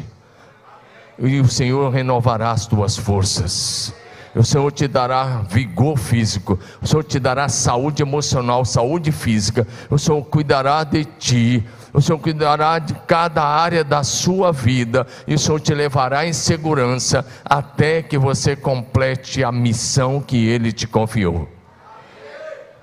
E 1.18 1.40
o 1.40 1.48
Senhor 1.48 1.92
renovará 1.92 2.52
as 2.52 2.66
tuas 2.66 2.98
forças. 2.98 3.94
O 4.36 4.44
Senhor 4.44 4.72
te 4.72 4.88
dará 4.88 5.44
vigor 5.48 5.96
físico, 5.96 6.60
o 6.82 6.88
Senhor 6.88 7.04
te 7.04 7.20
dará 7.20 7.48
saúde 7.48 8.02
emocional, 8.02 8.66
saúde 8.66 9.12
física, 9.12 9.68
o 9.92 10.00
Senhor 10.00 10.24
cuidará 10.24 10.84
de 10.84 11.06
ti, 11.06 11.64
o 11.94 12.02
Senhor 12.02 12.18
cuidará 12.18 12.80
de 12.80 12.96
cada 13.08 13.44
área 13.44 13.84
da 13.84 14.04
sua 14.04 14.52
vida, 14.52 15.06
e 15.28 15.36
o 15.36 15.40
Senhor 15.40 15.60
te 15.60 15.76
levará 15.76 16.26
em 16.26 16.34
segurança 16.34 17.24
até 17.46 18.02
que 18.02 18.18
você 18.18 18.56
complete 18.56 19.44
a 19.44 19.52
missão 19.52 20.20
que 20.20 20.48
Ele 20.48 20.72
te 20.72 20.88
confiou. 20.88 21.48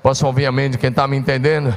Posso 0.03 0.27
ouvir 0.27 0.47
amém 0.47 0.71
de 0.71 0.79
quem 0.79 0.91
está 0.91 1.07
me 1.07 1.17
entendendo? 1.17 1.77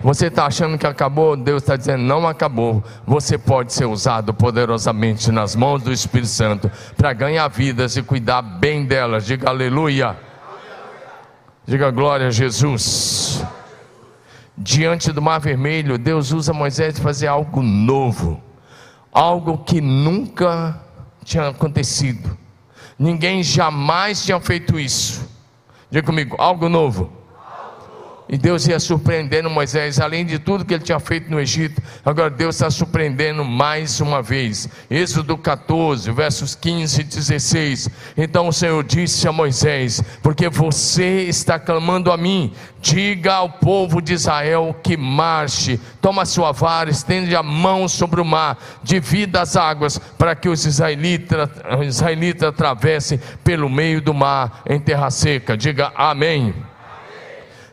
Você 0.00 0.26
está 0.26 0.44
achando 0.44 0.76
que 0.76 0.86
acabou? 0.86 1.34
Deus 1.34 1.62
está 1.62 1.76
dizendo: 1.76 2.02
não 2.02 2.28
acabou. 2.28 2.84
Você 3.06 3.38
pode 3.38 3.72
ser 3.72 3.86
usado 3.86 4.34
poderosamente 4.34 5.32
nas 5.32 5.56
mãos 5.56 5.82
do 5.82 5.90
Espírito 5.90 6.28
Santo 6.28 6.70
para 6.96 7.14
ganhar 7.14 7.48
vidas 7.48 7.96
e 7.96 8.02
cuidar 8.02 8.42
bem 8.42 8.84
delas. 8.84 9.24
Diga 9.24 9.48
aleluia. 9.48 10.14
Diga 11.66 11.90
glória 11.90 12.26
a 12.26 12.30
Jesus. 12.30 13.42
Diante 14.56 15.10
do 15.10 15.22
Mar 15.22 15.40
Vermelho, 15.40 15.96
Deus 15.96 16.30
usa 16.32 16.52
Moisés 16.52 16.94
de 16.94 17.00
fazer 17.00 17.26
algo 17.26 17.62
novo, 17.62 18.40
algo 19.10 19.58
que 19.58 19.80
nunca 19.80 20.78
tinha 21.24 21.48
acontecido. 21.48 22.36
Ninguém 22.98 23.42
jamais 23.42 24.22
tinha 24.22 24.38
feito 24.38 24.78
isso. 24.78 25.33
Diga 25.90 26.06
comigo, 26.06 26.36
algo 26.38 26.68
novo. 26.68 27.23
E 28.26 28.38
Deus 28.38 28.66
ia 28.66 28.80
surpreendendo 28.80 29.50
Moisés, 29.50 30.00
além 30.00 30.24
de 30.24 30.38
tudo 30.38 30.64
que 30.64 30.72
ele 30.72 30.82
tinha 30.82 30.98
feito 30.98 31.30
no 31.30 31.38
Egito, 31.38 31.82
agora 32.02 32.30
Deus 32.30 32.54
está 32.54 32.70
surpreendendo 32.70 33.44
mais 33.44 34.00
uma 34.00 34.22
vez. 34.22 34.66
Êxodo 34.90 35.36
14, 35.36 36.10
versos 36.10 36.54
15 36.54 37.02
e 37.02 37.04
16. 37.04 37.90
Então 38.16 38.48
o 38.48 38.52
Senhor 38.52 38.82
disse 38.82 39.28
a 39.28 39.32
Moisés: 39.32 40.02
Porque 40.22 40.48
você 40.48 41.24
está 41.24 41.58
clamando 41.58 42.10
a 42.10 42.16
mim, 42.16 42.50
diga 42.80 43.34
ao 43.34 43.50
povo 43.50 44.00
de 44.00 44.14
Israel 44.14 44.74
que 44.82 44.96
marche, 44.96 45.78
toma 46.00 46.24
sua 46.24 46.50
vara, 46.50 46.88
estende 46.88 47.36
a 47.36 47.42
mão 47.42 47.86
sobre 47.86 48.22
o 48.22 48.24
mar, 48.24 48.56
divida 48.82 49.42
as 49.42 49.54
águas, 49.54 49.98
para 49.98 50.34
que 50.34 50.48
os 50.48 50.64
israelitas, 50.64 51.50
israelitas 51.82 52.48
atravessem 52.48 53.20
pelo 53.44 53.68
meio 53.68 54.00
do 54.00 54.14
mar 54.14 54.62
em 54.66 54.80
terra 54.80 55.10
seca. 55.10 55.58
Diga 55.58 55.92
amém. 55.94 56.54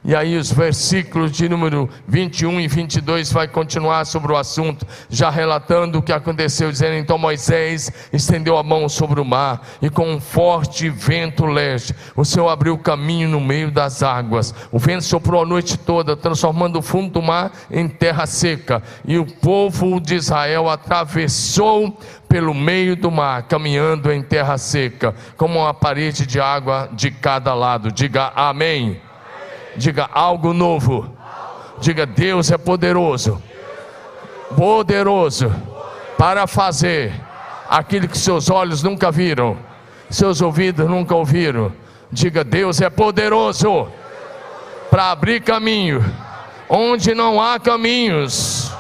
E 0.04 0.16
aí 0.16 0.36
os 0.36 0.52
versículos 0.52 1.32
de 1.32 1.48
número 1.48 1.88
21 2.08 2.60
e 2.60 2.68
22 2.68 3.32
vai 3.32 3.48
continuar 3.48 4.04
sobre 4.06 4.32
o 4.32 4.36
assunto, 4.36 4.84
já 5.08 5.30
relatando 5.30 6.00
o 6.00 6.02
que 6.02 6.12
aconteceu, 6.12 6.72
dizendo: 6.72 6.96
"Então 6.96 7.20
Moisés 7.20 7.92
estendeu 8.12 8.58
a 8.58 8.64
mão 8.64 8.90
sobre 8.90 9.22
o 9.22 9.26
mar, 9.26 9.62
e 9.80 9.92
com 9.92 10.12
um 10.12 10.20
forte 10.20 10.90
vento 10.90 11.46
leste, 11.46 11.94
o 12.16 12.26
Senhor 12.26 12.50
abriu 12.50 12.80
caminho 12.80 13.30
no 13.30 13.40
meio 13.40 13.70
das 13.70 14.02
águas. 14.02 14.56
O 14.72 14.80
vento 14.80 15.04
soprou 15.04 15.44
a 15.44 15.46
noite 15.46 15.78
toda, 15.78 16.18
transformando 16.18 16.80
o 16.80 16.82
fundo 16.82 17.12
do 17.12 17.22
mar 17.22 17.52
em 17.70 17.88
terra 17.88 18.26
seca, 18.26 18.82
e 19.06 19.20
o 19.20 19.26
povo 19.26 20.00
de 20.00 20.16
Israel 20.16 20.68
atravessou 20.68 21.96
pelo 22.28 22.56
meio 22.56 22.96
do 22.96 23.12
mar, 23.12 23.44
caminhando 23.44 24.12
em 24.12 24.24
terra 24.24 24.58
seca, 24.58 25.14
como 25.38 25.60
uma 25.60 25.76
parede 25.76 26.26
de 26.26 26.40
água 26.40 26.90
de 26.92 27.12
cada 27.12 27.54
lado. 27.54 27.92
Diga 27.92 28.32
amém. 28.36 29.00
Diga 29.76 30.10
algo 30.12 30.54
novo. 30.54 31.16
Diga 31.80 32.06
Deus 32.06 32.52
é 32.52 32.58
poderoso. 32.58 33.42
Poderoso 34.56 35.54
para 36.18 36.46
fazer 36.46 37.14
aquilo 37.70 38.08
que 38.08 38.18
seus 38.18 38.50
olhos 38.50 38.84
nunca 38.84 39.10
viram, 39.12 39.58
seus 40.10 40.42
ouvidos 40.42 40.88
nunca 40.88 41.16
ouviram. 41.16 41.72
Diga 42.12 42.44
Deus 42.44 42.82
é 42.82 42.90
poderoso 42.90 43.88
para 44.90 45.10
abrir 45.10 45.42
caminho 45.42 46.04
onde 46.74 47.14
não 47.14 47.42
há 47.42 47.60
caminhos, 47.60 48.72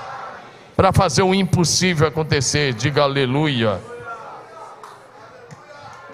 para 0.77 0.93
fazer 0.93 1.23
o 1.23 1.36
impossível 1.36 2.08
acontecer. 2.08 2.73
Diga 2.73 3.04
aleluia. 3.04 3.82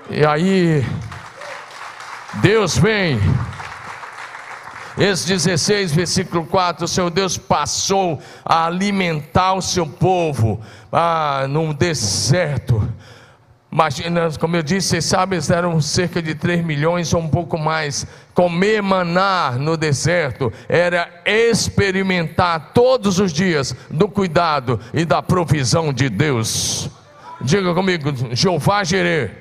E 0.10 0.26
aí, 0.26 0.84
Deus 2.36 2.76
vem. 2.76 3.20
Esse 4.98 5.28
16, 5.28 5.92
versículo 5.92 6.44
4: 6.46 6.86
o 6.86 6.88
Senhor 6.88 7.12
Deus 7.12 7.38
passou 7.38 8.20
a 8.44 8.66
alimentar 8.66 9.54
o 9.54 9.62
seu 9.62 9.86
povo 9.86 10.60
ah, 10.92 11.46
num 11.48 11.72
deserto. 11.72 12.82
Imagina, 13.72 14.32
como 14.40 14.56
eu 14.56 14.64
disse, 14.64 14.88
vocês 14.88 15.06
sabem, 15.06 15.40
eram 15.54 15.80
cerca 15.82 16.20
de 16.20 16.34
3 16.34 16.66
milhões 16.66 17.14
ou 17.14 17.22
um 17.22 17.28
pouco 17.28 17.60
mais. 17.60 18.08
Comer 18.34 18.82
maná 18.82 19.52
no 19.52 19.78
deserto 19.78 20.52
era 20.68 21.08
experimentar 21.26 22.72
todos 22.74 23.20
os 23.20 23.32
dias 23.32 23.76
do 23.92 24.08
cuidado 24.08 24.80
e 24.94 25.06
da 25.06 25.22
provisão 25.22 25.94
de 25.94 26.10
Deus. 26.10 26.90
Diga 27.40 27.72
comigo, 27.76 28.12
Jeová 28.32 28.84
Jireh. 28.84 29.32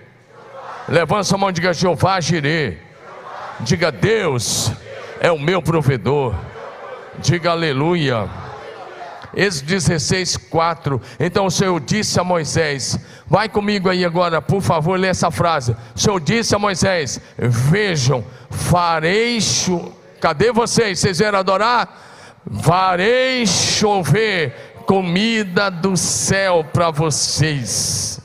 Levanta 0.87 1.25
sua 1.25 1.39
mão 1.39 1.49
e 1.49 1.53
diga 1.55 1.73
Jeová 1.73 2.21
Jireh. 2.21 2.79
Diga 3.61 3.91
Deus 3.91 4.71
é 5.27 5.33
o 5.33 5.39
meu 5.41 5.61
provedor. 5.61 6.37
Diga 7.19 7.51
aleluia. 7.51 8.29
Êxodo 9.35 9.67
16, 9.67 10.37
4. 10.37 11.03
Então 11.19 11.47
o 11.47 11.51
Senhor 11.51 11.81
disse 11.81 12.21
a 12.21 12.23
Moisés: 12.23 12.97
Vai 13.27 13.49
comigo 13.49 13.89
aí 13.89 14.05
agora, 14.05 14.41
por 14.41 14.63
favor, 14.63 14.97
lê 14.97 15.09
essa 15.09 15.29
frase. 15.33 15.77
O 15.97 15.99
Senhor 15.99 16.21
disse 16.21 16.55
a 16.55 16.61
Moisés: 16.61 17.21
Vejam, 17.37 18.25
farei 18.49 19.41
chover. 19.41 19.93
Cadê 20.21 20.53
vocês? 20.53 21.01
Vocês 21.01 21.19
vieram 21.19 21.41
adorar? 21.41 22.43
Farei 22.63 23.45
chover 23.49 24.55
comida 24.87 25.69
do 25.69 25.97
céu 25.97 26.65
para 26.73 26.93
vocês. 26.93 28.21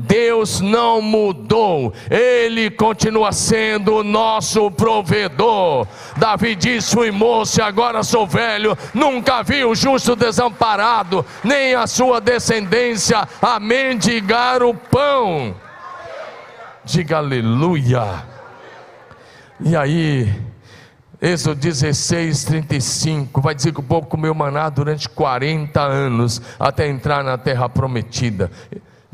Deus 0.00 0.60
não 0.60 1.02
mudou, 1.02 1.92
Ele 2.10 2.70
continua 2.70 3.32
sendo 3.32 3.96
o 3.96 4.04
nosso 4.04 4.70
provedor. 4.70 5.86
Davi 6.16 6.54
disse: 6.54 6.94
Fui 6.94 7.10
moço 7.10 7.62
agora 7.62 8.02
sou 8.02 8.26
velho, 8.26 8.76
nunca 8.94 9.42
vi 9.42 9.64
o 9.64 9.74
justo 9.74 10.16
desamparado, 10.16 11.24
nem 11.44 11.74
a 11.74 11.86
sua 11.86 12.20
descendência 12.20 13.28
a 13.40 13.60
mendigar 13.60 14.62
o 14.62 14.74
pão. 14.74 15.54
Diga 16.84 17.18
aleluia. 17.18 18.24
E 19.60 19.76
aí, 19.76 20.32
Êxodo 21.20 21.60
16, 21.60 22.44
35, 22.44 23.42
vai 23.42 23.54
dizer 23.54 23.72
que 23.72 23.80
o 23.80 23.82
povo 23.82 24.06
comeu 24.06 24.34
maná 24.34 24.70
durante 24.70 25.06
40 25.06 25.78
anos, 25.78 26.40
até 26.58 26.88
entrar 26.88 27.22
na 27.22 27.36
terra 27.36 27.68
prometida. 27.68 28.50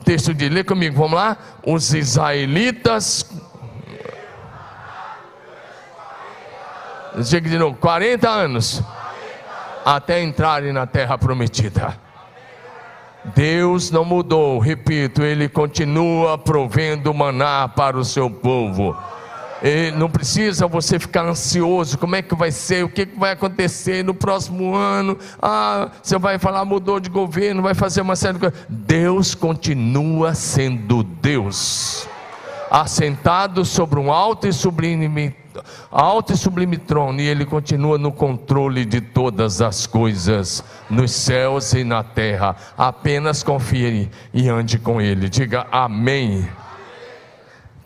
Texto 0.06 0.32
de 0.32 0.48
ler 0.48 0.64
comigo, 0.64 0.96
vamos 0.96 1.14
lá? 1.14 1.36
Os 1.66 1.92
israelitas. 1.92 3.28
Diga 7.28 7.50
de 7.50 7.58
novo, 7.58 7.76
40 7.78 8.28
anos, 8.28 8.80
até 9.84 10.22
entrarem 10.22 10.72
na 10.72 10.86
terra 10.86 11.18
prometida. 11.18 11.98
Deus 13.34 13.90
não 13.90 14.04
mudou, 14.04 14.60
repito, 14.60 15.24
Ele 15.24 15.48
continua 15.48 16.38
provendo 16.38 17.12
maná 17.12 17.66
para 17.66 17.98
o 17.98 18.04
seu 18.04 18.30
povo. 18.30 18.96
E 19.62 19.90
não 19.92 20.10
precisa 20.10 20.66
você 20.66 20.98
ficar 20.98 21.24
ansioso, 21.24 21.96
como 21.96 22.14
é 22.14 22.22
que 22.22 22.34
vai 22.34 22.50
ser, 22.50 22.84
o 22.84 22.88
que 22.88 23.08
vai 23.16 23.32
acontecer 23.32 24.04
no 24.04 24.14
próximo 24.14 24.74
ano. 24.74 25.18
Ah, 25.40 25.90
você 26.02 26.18
vai 26.18 26.38
falar, 26.38 26.64
mudou 26.64 27.00
de 27.00 27.08
governo, 27.08 27.62
vai 27.62 27.74
fazer 27.74 28.02
uma 28.02 28.16
série 28.16 28.34
de 28.34 28.40
coisas. 28.40 28.58
Deus 28.68 29.34
continua 29.34 30.34
sendo 30.34 31.02
Deus, 31.02 32.06
assentado 32.70 33.64
sobre 33.64 33.98
um 33.98 34.12
alto 34.12 34.46
e 34.46 34.52
sublime, 34.52 35.34
alto 35.90 36.34
e 36.34 36.36
sublime 36.36 36.76
trono, 36.76 37.20
e 37.20 37.26
Ele 37.26 37.46
continua 37.46 37.96
no 37.96 38.12
controle 38.12 38.84
de 38.84 39.00
todas 39.00 39.62
as 39.62 39.86
coisas, 39.86 40.62
nos 40.90 41.12
céus 41.12 41.72
e 41.72 41.82
na 41.82 42.02
terra. 42.02 42.56
Apenas 42.76 43.42
confie 43.42 44.10
e 44.34 44.48
ande 44.50 44.78
com 44.78 45.00
Ele. 45.00 45.30
Diga 45.30 45.66
amém. 45.72 46.46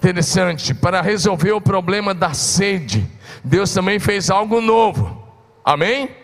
Interessante, 0.00 0.72
para 0.72 1.02
resolver 1.02 1.52
o 1.52 1.60
problema 1.60 2.14
da 2.14 2.32
sede, 2.32 3.06
Deus 3.44 3.70
também 3.74 3.98
fez 3.98 4.30
algo 4.30 4.58
novo. 4.58 5.28
Amém? 5.62 6.16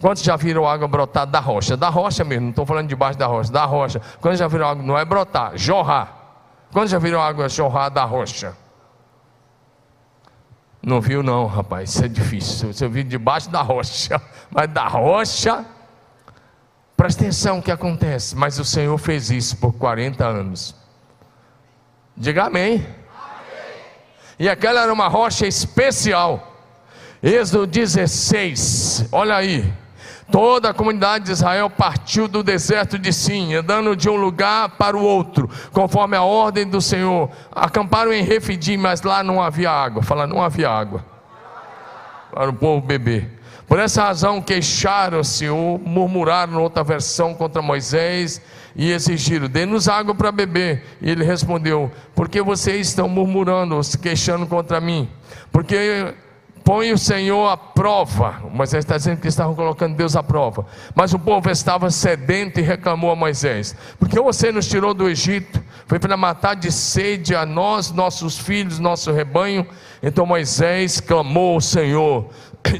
Quantos 0.00 0.22
já 0.22 0.34
viram 0.34 0.66
água 0.66 0.88
brotar 0.88 1.26
da 1.26 1.40
rocha? 1.40 1.76
Da 1.76 1.90
rocha 1.90 2.24
mesmo, 2.24 2.44
não 2.44 2.50
estou 2.50 2.64
falando 2.64 2.88
debaixo 2.88 3.18
da 3.18 3.26
rocha, 3.26 3.52
da 3.52 3.66
rocha. 3.66 4.00
Quantos 4.18 4.38
já 4.38 4.48
viram 4.48 4.66
água? 4.66 4.82
Não 4.82 4.96
é 4.96 5.04
brotar, 5.04 5.52
jorrar. 5.56 6.40
Quantos 6.72 6.90
já 6.90 6.98
viram 6.98 7.20
água 7.20 7.50
jorrar 7.50 7.90
da 7.90 8.04
rocha? 8.04 8.56
Não 10.82 11.02
viu, 11.02 11.22
não, 11.22 11.44
rapaz, 11.44 11.90
isso 11.90 12.04
é 12.06 12.08
difícil. 12.08 12.72
Você 12.72 12.88
viu 12.88 13.04
debaixo 13.04 13.50
da 13.50 13.60
rocha, 13.60 14.18
mas 14.50 14.70
da 14.70 14.88
rocha. 14.88 15.66
Presta 16.96 17.24
atenção 17.24 17.58
o 17.58 17.62
que 17.62 17.70
acontece. 17.70 18.34
Mas 18.34 18.58
o 18.58 18.64
Senhor 18.64 18.96
fez 18.96 19.30
isso 19.30 19.58
por 19.58 19.74
40 19.74 20.24
anos. 20.26 20.74
Diga 22.16 22.44
amém. 22.44 22.86
E 24.38 24.48
aquela 24.48 24.82
era 24.82 24.92
uma 24.92 25.08
rocha 25.08 25.46
especial. 25.46 26.52
Êxodo 27.22 27.66
16, 27.66 29.08
olha 29.10 29.34
aí. 29.36 29.72
Toda 30.30 30.70
a 30.70 30.74
comunidade 30.74 31.26
de 31.26 31.32
Israel 31.32 31.68
partiu 31.68 32.26
do 32.26 32.42
deserto 32.42 32.98
de 32.98 33.12
Sim, 33.12 33.54
andando 33.54 33.94
de 33.94 34.08
um 34.08 34.16
lugar 34.16 34.70
para 34.70 34.96
o 34.96 35.02
outro, 35.02 35.48
conforme 35.72 36.16
a 36.16 36.22
ordem 36.22 36.66
do 36.66 36.80
Senhor. 36.80 37.30
Acamparam 37.52 38.12
em 38.12 38.22
Refidim, 38.22 38.76
mas 38.76 39.02
lá 39.02 39.22
não 39.22 39.42
havia 39.42 39.70
água. 39.70 40.02
Fala, 40.02 40.26
não 40.26 40.42
havia 40.42 40.70
água 40.70 41.04
para 42.32 42.50
o 42.50 42.54
povo 42.54 42.84
beber. 42.84 43.40
Por 43.66 43.78
essa 43.78 44.04
razão 44.04 44.42
queixaram-se 44.42 45.48
ou 45.48 45.78
murmuraram, 45.78 46.60
outra 46.60 46.82
versão, 46.82 47.34
contra 47.34 47.62
Moisés 47.62 48.40
e 48.74 48.90
exigiram: 48.90 49.48
dê-nos 49.48 49.88
água 49.88 50.14
para 50.14 50.32
beber. 50.32 50.84
E 51.00 51.10
ele 51.10 51.24
respondeu: 51.24 51.90
Por 52.14 52.28
que 52.28 52.42
vocês 52.42 52.88
estão 52.88 53.08
murmurando, 53.08 53.82
se 53.82 53.98
queixando 53.98 54.46
contra 54.46 54.80
mim? 54.80 55.08
Porque 55.52 56.14
põe 56.64 56.92
o 56.92 56.98
Senhor 56.98 57.48
à 57.48 57.56
prova. 57.56 58.40
Moisés 58.50 58.84
está 58.84 58.96
dizendo 58.96 59.20
que 59.20 59.28
estavam 59.28 59.54
colocando 59.54 59.94
Deus 59.94 60.16
à 60.16 60.22
prova. 60.22 60.66
Mas 60.94 61.12
o 61.12 61.18
povo 61.18 61.50
estava 61.50 61.90
sedento 61.90 62.58
e 62.58 62.62
reclamou 62.62 63.10
a 63.10 63.16
Moisés: 63.16 63.76
Porque 63.98 64.18
você 64.18 64.50
nos 64.50 64.66
tirou 64.66 64.94
do 64.94 65.08
Egito? 65.08 65.62
Foi 65.86 65.98
para 65.98 66.16
matar 66.16 66.54
de 66.54 66.72
sede 66.72 67.34
a 67.34 67.44
nós, 67.44 67.92
nossos 67.92 68.38
filhos, 68.38 68.78
nosso 68.78 69.12
rebanho. 69.12 69.66
Então 70.02 70.24
Moisés 70.24 71.00
clamou 71.00 71.54
ao 71.54 71.60
Senhor 71.60 72.30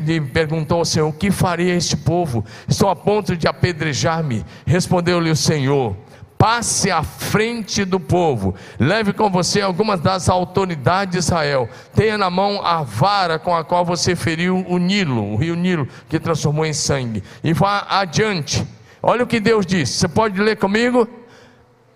e 0.07 0.21
perguntou 0.21 0.79
ao 0.79 0.85
Senhor: 0.85 1.09
O 1.09 1.13
que 1.13 1.31
faria 1.31 1.75
este 1.75 1.97
povo? 1.97 2.45
Estou 2.67 2.89
a 2.89 2.97
ponto 2.97 3.37
de 3.37 3.47
apedrejar-me. 3.47 4.45
Respondeu-lhe 4.67 5.31
o 5.31 5.37
Senhor: 5.37 5.97
Passe 6.39 6.91
à 6.91 7.03
frente 7.03 7.85
do 7.85 7.99
povo, 7.99 8.55
leve 8.79 9.13
com 9.13 9.31
você 9.31 9.61
algumas 9.61 10.01
das 10.01 10.29
autoridades 10.29 11.13
de 11.13 11.19
Israel, 11.19 11.69
tenha 11.95 12.19
na 12.19 12.29
mão 12.29 12.61
a 12.63 12.83
vara 12.83 13.39
com 13.39 13.55
a 13.55 13.65
qual 13.65 13.85
você 13.85 14.15
feriu 14.15 14.65
o 14.69 14.77
Nilo, 14.77 15.33
o 15.33 15.37
rio 15.37 15.55
Nilo, 15.55 15.89
que 16.09 16.21
transformou 16.21 16.67
em 16.67 16.73
sangue, 16.73 17.23
e 17.43 17.53
vá 17.53 17.87
adiante. 17.89 18.67
Olha 19.03 19.25
o 19.25 19.27
que 19.27 19.41
Deus 19.41 19.65
diz, 19.65 19.89
você 19.89 20.09
pode 20.09 20.41
ler 20.41 20.57
comigo? 20.57 21.09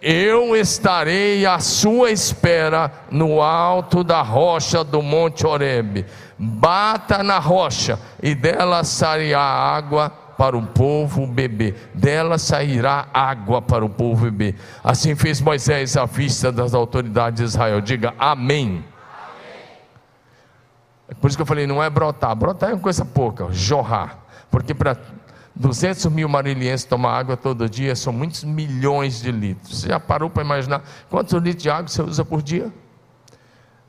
Eu 0.00 0.56
estarei 0.56 1.44
à 1.44 1.58
sua 1.58 2.10
espera 2.10 2.90
no 3.10 3.42
alto 3.42 4.04
da 4.04 4.22
rocha 4.22 4.84
do 4.84 5.02
Monte 5.02 5.44
Horebe 5.44 6.06
bata 6.38 7.22
na 7.22 7.38
rocha, 7.38 7.98
e 8.22 8.34
dela 8.34 8.84
sairá 8.84 9.40
água 9.40 10.10
para 10.38 10.56
o 10.56 10.64
povo 10.64 11.26
beber, 11.26 11.90
dela 11.92 12.38
sairá 12.38 13.08
água 13.12 13.60
para 13.60 13.84
o 13.84 13.90
povo 13.90 14.26
beber. 14.26 14.54
Assim 14.84 15.16
fez 15.16 15.40
Moisés 15.40 15.96
à 15.96 16.04
vista 16.04 16.52
das 16.52 16.74
autoridades 16.74 17.40
de 17.40 17.44
Israel. 17.44 17.80
Diga 17.80 18.14
amém. 18.16 18.84
É 21.08 21.14
por 21.14 21.26
isso 21.26 21.36
que 21.36 21.42
eu 21.42 21.46
falei, 21.46 21.66
não 21.66 21.82
é 21.82 21.90
brotar, 21.90 22.36
brotar 22.36 22.70
é 22.70 22.74
uma 22.74 22.80
coisa 22.80 23.04
pouca, 23.04 23.48
jorrar, 23.50 24.18
porque 24.50 24.74
para 24.74 24.96
200 25.56 26.04
mil 26.06 26.28
marilienses 26.28 26.84
tomar 26.84 27.18
água 27.18 27.36
todo 27.36 27.68
dia 27.68 27.96
são 27.96 28.12
muitos 28.12 28.44
milhões 28.44 29.20
de 29.20 29.32
litros. 29.32 29.80
Você 29.80 29.88
já 29.88 29.98
parou 29.98 30.30
para 30.30 30.44
imaginar 30.44 30.82
quantos 31.10 31.32
litros 31.42 31.62
de 31.62 31.70
água 31.70 31.88
você 31.88 32.02
usa 32.02 32.24
por 32.24 32.42
dia? 32.42 32.72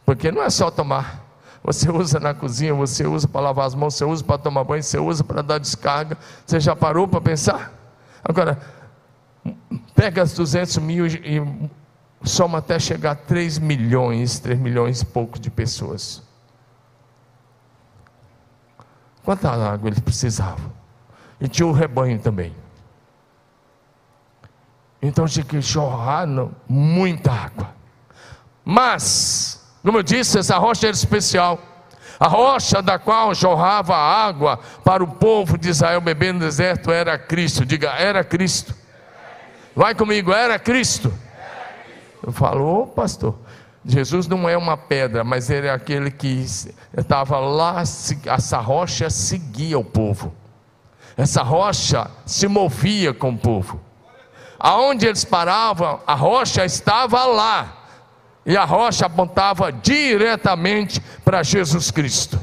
Porque 0.04 0.32
não 0.32 0.42
é 0.42 0.50
só 0.50 0.72
tomar, 0.72 1.29
você 1.70 1.88
usa 1.92 2.20
na 2.20 2.34
cozinha, 2.34 2.74
você 2.74 3.06
usa 3.06 3.28
para 3.28 3.42
lavar 3.42 3.68
as 3.68 3.76
mãos, 3.76 3.94
você 3.94 4.04
usa 4.04 4.24
para 4.24 4.40
tomar 4.40 4.64
banho, 4.64 4.82
você 4.82 4.98
usa 4.98 5.24
para 5.24 5.44
dar 5.44 5.60
descarga. 5.60 6.18
Você 6.44 6.60
já 6.60 6.76
parou 6.76 7.08
para 7.08 7.22
pensar? 7.22 7.72
Agora, 8.24 8.60
pega 9.94 10.24
as 10.24 10.34
200 10.34 10.78
mil 10.78 11.06
e 11.06 11.70
soma 12.24 12.58
até 12.58 12.80
chegar 12.80 13.12
a 13.12 13.16
3 13.16 13.60
milhões, 13.60 14.40
3 14.40 14.60
milhões 14.60 15.02
e 15.02 15.06
pouco 15.06 15.38
de 15.38 15.52
pessoas. 15.52 16.24
Quanta 19.24 19.52
água 19.52 19.90
eles 19.90 20.00
precisavam? 20.00 20.74
E 21.40 21.48
tinha 21.48 21.68
o 21.68 21.72
rebanho 21.72 22.18
também. 22.18 22.52
Então 25.00 25.28
tinha 25.28 25.46
que 25.46 25.62
jorrar 25.62 26.28
muita 26.68 27.32
água. 27.32 27.76
Mas, 28.66 29.59
como 29.84 29.98
eu 29.98 30.04
disse, 30.04 30.40
essa 30.40 30.58
rocha 30.58 30.88
era 30.88 30.96
especial. 30.96 31.60
A 32.20 32.28
rocha 32.28 32.82
da 32.82 33.00
qual 33.00 33.34
jorrava 33.34 33.96
água 33.96 34.60
para 34.84 35.02
o 35.02 35.08
povo 35.08 35.58
de 35.58 35.70
Israel 35.70 36.02
beber 36.02 36.34
no 36.34 36.40
deserto 36.42 36.92
era 36.92 37.18
Cristo. 37.18 37.66
Diga, 37.66 37.92
era 37.92 38.24
Cristo. 38.24 38.76
Vai 39.74 39.96
comigo, 39.96 40.34
era 40.34 40.60
Cristo. 40.60 41.14
Eu 42.22 42.34
falo, 42.34 42.66
ô 42.66 42.82
oh, 42.82 42.88
pastor, 42.88 43.40
Jesus 43.86 44.28
não 44.28 44.50
é 44.50 44.58
uma 44.58 44.76
pedra, 44.76 45.24
mas 45.24 45.50
ele 45.50 45.68
é 45.68 45.72
aquele 45.72 46.12
que 46.12 46.46
estava 46.98 47.40
lá, 47.40 47.82
essa 47.82 48.58
rocha 48.60 49.10
seguia 49.10 49.80
o 49.80 49.86
povo. 49.86 50.34
Essa 51.16 51.42
rocha 51.42 52.10
se 52.26 52.48
movia 52.48 53.14
com 53.14 53.32
o 53.32 53.38
povo. 53.38 53.80
Aonde 54.60 55.08
eles 55.08 55.24
paravam, 55.24 56.02
a 56.06 56.14
rocha 56.14 56.66
estava 56.66 57.26
lá. 57.26 57.79
E 58.50 58.58
a 58.58 58.66
rocha 58.66 59.06
apontava 59.06 59.72
diretamente 59.72 61.00
para 61.24 61.44
Jesus 61.44 61.92
Cristo. 61.92 62.40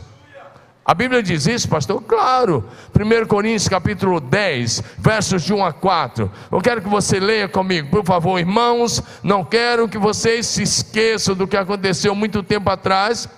A 0.84 0.94
Bíblia 0.94 1.20
diz 1.20 1.48
isso, 1.48 1.68
pastor? 1.68 2.00
Claro. 2.00 2.64
1 2.94 3.26
Coríntios 3.26 3.68
capítulo 3.68 4.20
10, 4.20 4.84
versos 4.98 5.42
de 5.42 5.52
1 5.52 5.64
a 5.64 5.72
4. 5.72 6.30
Eu 6.52 6.60
quero 6.60 6.80
que 6.80 6.88
você 6.88 7.18
leia 7.18 7.48
comigo, 7.48 7.90
por 7.90 8.04
favor, 8.04 8.38
irmãos. 8.38 9.02
Não 9.20 9.44
quero 9.44 9.88
que 9.88 9.98
vocês 9.98 10.46
se 10.46 10.62
esqueçam 10.62 11.34
do 11.34 11.44
que 11.44 11.56
aconteceu 11.56 12.14
muito 12.14 12.40
tempo 12.40 12.70
atrás, 12.70 13.28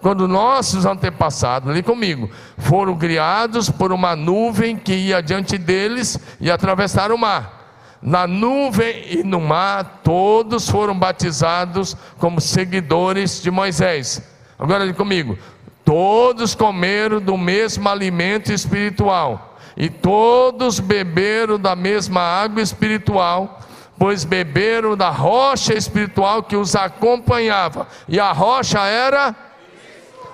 quando 0.00 0.28
nossos 0.28 0.86
antepassados, 0.86 1.74
li 1.74 1.82
comigo, 1.82 2.30
foram 2.56 2.96
criados 2.96 3.68
por 3.68 3.90
uma 3.90 4.14
nuvem 4.14 4.76
que 4.76 4.94
ia 4.94 5.20
diante 5.20 5.58
deles 5.58 6.20
e 6.40 6.52
atravessaram 6.52 7.16
o 7.16 7.18
mar 7.18 7.61
na 8.02 8.26
nuvem 8.26 9.04
e 9.08 9.22
no 9.22 9.40
mar, 9.40 10.00
todos 10.02 10.68
foram 10.68 10.98
batizados 10.98 11.96
como 12.18 12.40
seguidores 12.40 13.40
de 13.40 13.50
Moisés. 13.50 14.20
Agora 14.58 14.82
olhe 14.82 14.92
comigo: 14.92 15.38
todos 15.84 16.54
comeram 16.54 17.20
do 17.20 17.38
mesmo 17.38 17.88
alimento 17.88 18.52
espiritual, 18.52 19.56
e 19.76 19.88
todos 19.88 20.80
beberam 20.80 21.58
da 21.58 21.76
mesma 21.76 22.20
água 22.20 22.60
espiritual, 22.60 23.60
pois 23.96 24.24
beberam 24.24 24.96
da 24.96 25.10
rocha 25.10 25.74
espiritual 25.74 26.42
que 26.42 26.56
os 26.56 26.74
acompanhava, 26.74 27.86
e 28.08 28.18
a 28.18 28.32
rocha 28.32 28.80
era. 28.80 29.34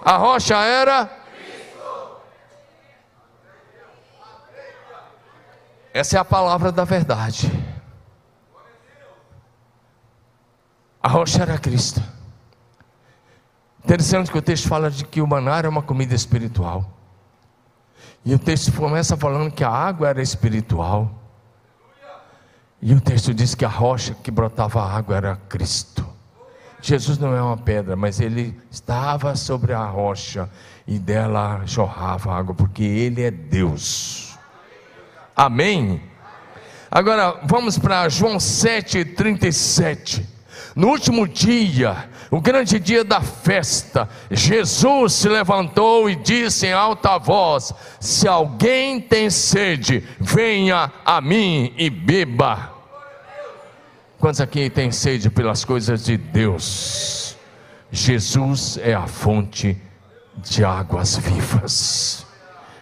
A 0.05 0.17
rocha 0.17 0.57
era 0.57 1.18
Essa 5.99 6.17
é 6.17 6.21
a 6.21 6.25
palavra 6.25 6.71
da 6.71 6.85
verdade. 6.85 7.51
A 11.03 11.09
rocha 11.09 11.43
era 11.43 11.59
Cristo. 11.59 12.01
Interessante 13.85 14.31
que 14.31 14.39
o 14.39 14.43
texto 14.43 14.69
fala 14.69 14.93
de 14.93 15.05
que 15.05 15.21
o 15.21 15.27
maná 15.27 15.59
era 15.59 15.69
uma 15.69 15.83
comida 15.83 16.15
espiritual. 16.15 16.89
E 18.25 18.33
o 18.33 18.39
texto 18.39 18.73
começa 18.75 19.17
falando 19.17 19.51
que 19.51 19.65
a 19.65 19.71
água 19.71 20.09
era 20.09 20.23
espiritual. 20.23 21.11
E 22.81 22.95
o 22.95 23.01
texto 23.01 23.35
diz 23.35 23.57
que 23.57 23.65
a 23.65 23.69
rocha 23.69 24.15
que 24.15 24.31
brotava 24.31 24.81
a 24.81 24.97
água 24.97 25.17
era 25.17 25.35
Cristo. 25.49 26.09
Jesus 26.81 27.19
não 27.19 27.35
é 27.35 27.43
uma 27.43 27.57
pedra, 27.57 27.97
mas 27.97 28.21
ele 28.21 28.57
estava 28.71 29.35
sobre 29.35 29.73
a 29.73 29.85
rocha 29.85 30.49
e 30.87 30.97
dela 30.97 31.63
jorrava 31.67 32.33
água, 32.33 32.55
porque 32.55 32.85
ele 32.85 33.23
é 33.23 33.33
Deus. 33.33 34.28
Amém? 35.39 36.03
Agora 36.91 37.39
vamos 37.45 37.79
para 37.79 38.09
João 38.09 38.39
7,37. 38.39 40.25
No 40.75 40.89
último 40.89 41.29
dia, 41.29 42.09
o 42.29 42.41
grande 42.41 42.81
dia 42.81 43.05
da 43.05 43.21
festa, 43.21 44.09
Jesus 44.29 45.13
se 45.13 45.29
levantou 45.29 46.11
e 46.11 46.17
disse 46.17 46.67
em 46.67 46.73
alta 46.73 47.19
voz: 47.19 47.73
Se 48.01 48.27
alguém 48.27 49.01
tem 49.01 49.31
sede, 49.31 50.03
venha 50.19 50.91
a 51.05 51.21
mim 51.21 51.73
e 51.79 51.89
beba. 51.89 52.73
Quantos 54.19 54.41
aqui 54.41 54.69
têm 54.69 54.91
sede 54.91 55.31
pelas 55.31 55.65
coisas 55.65 56.05
de 56.05 56.17
Deus? 56.17 57.37
Jesus 57.93 58.77
é 58.83 58.93
a 58.93 59.07
fonte 59.07 59.81
de 60.37 60.65
águas 60.65 61.17
vivas. 61.17 62.27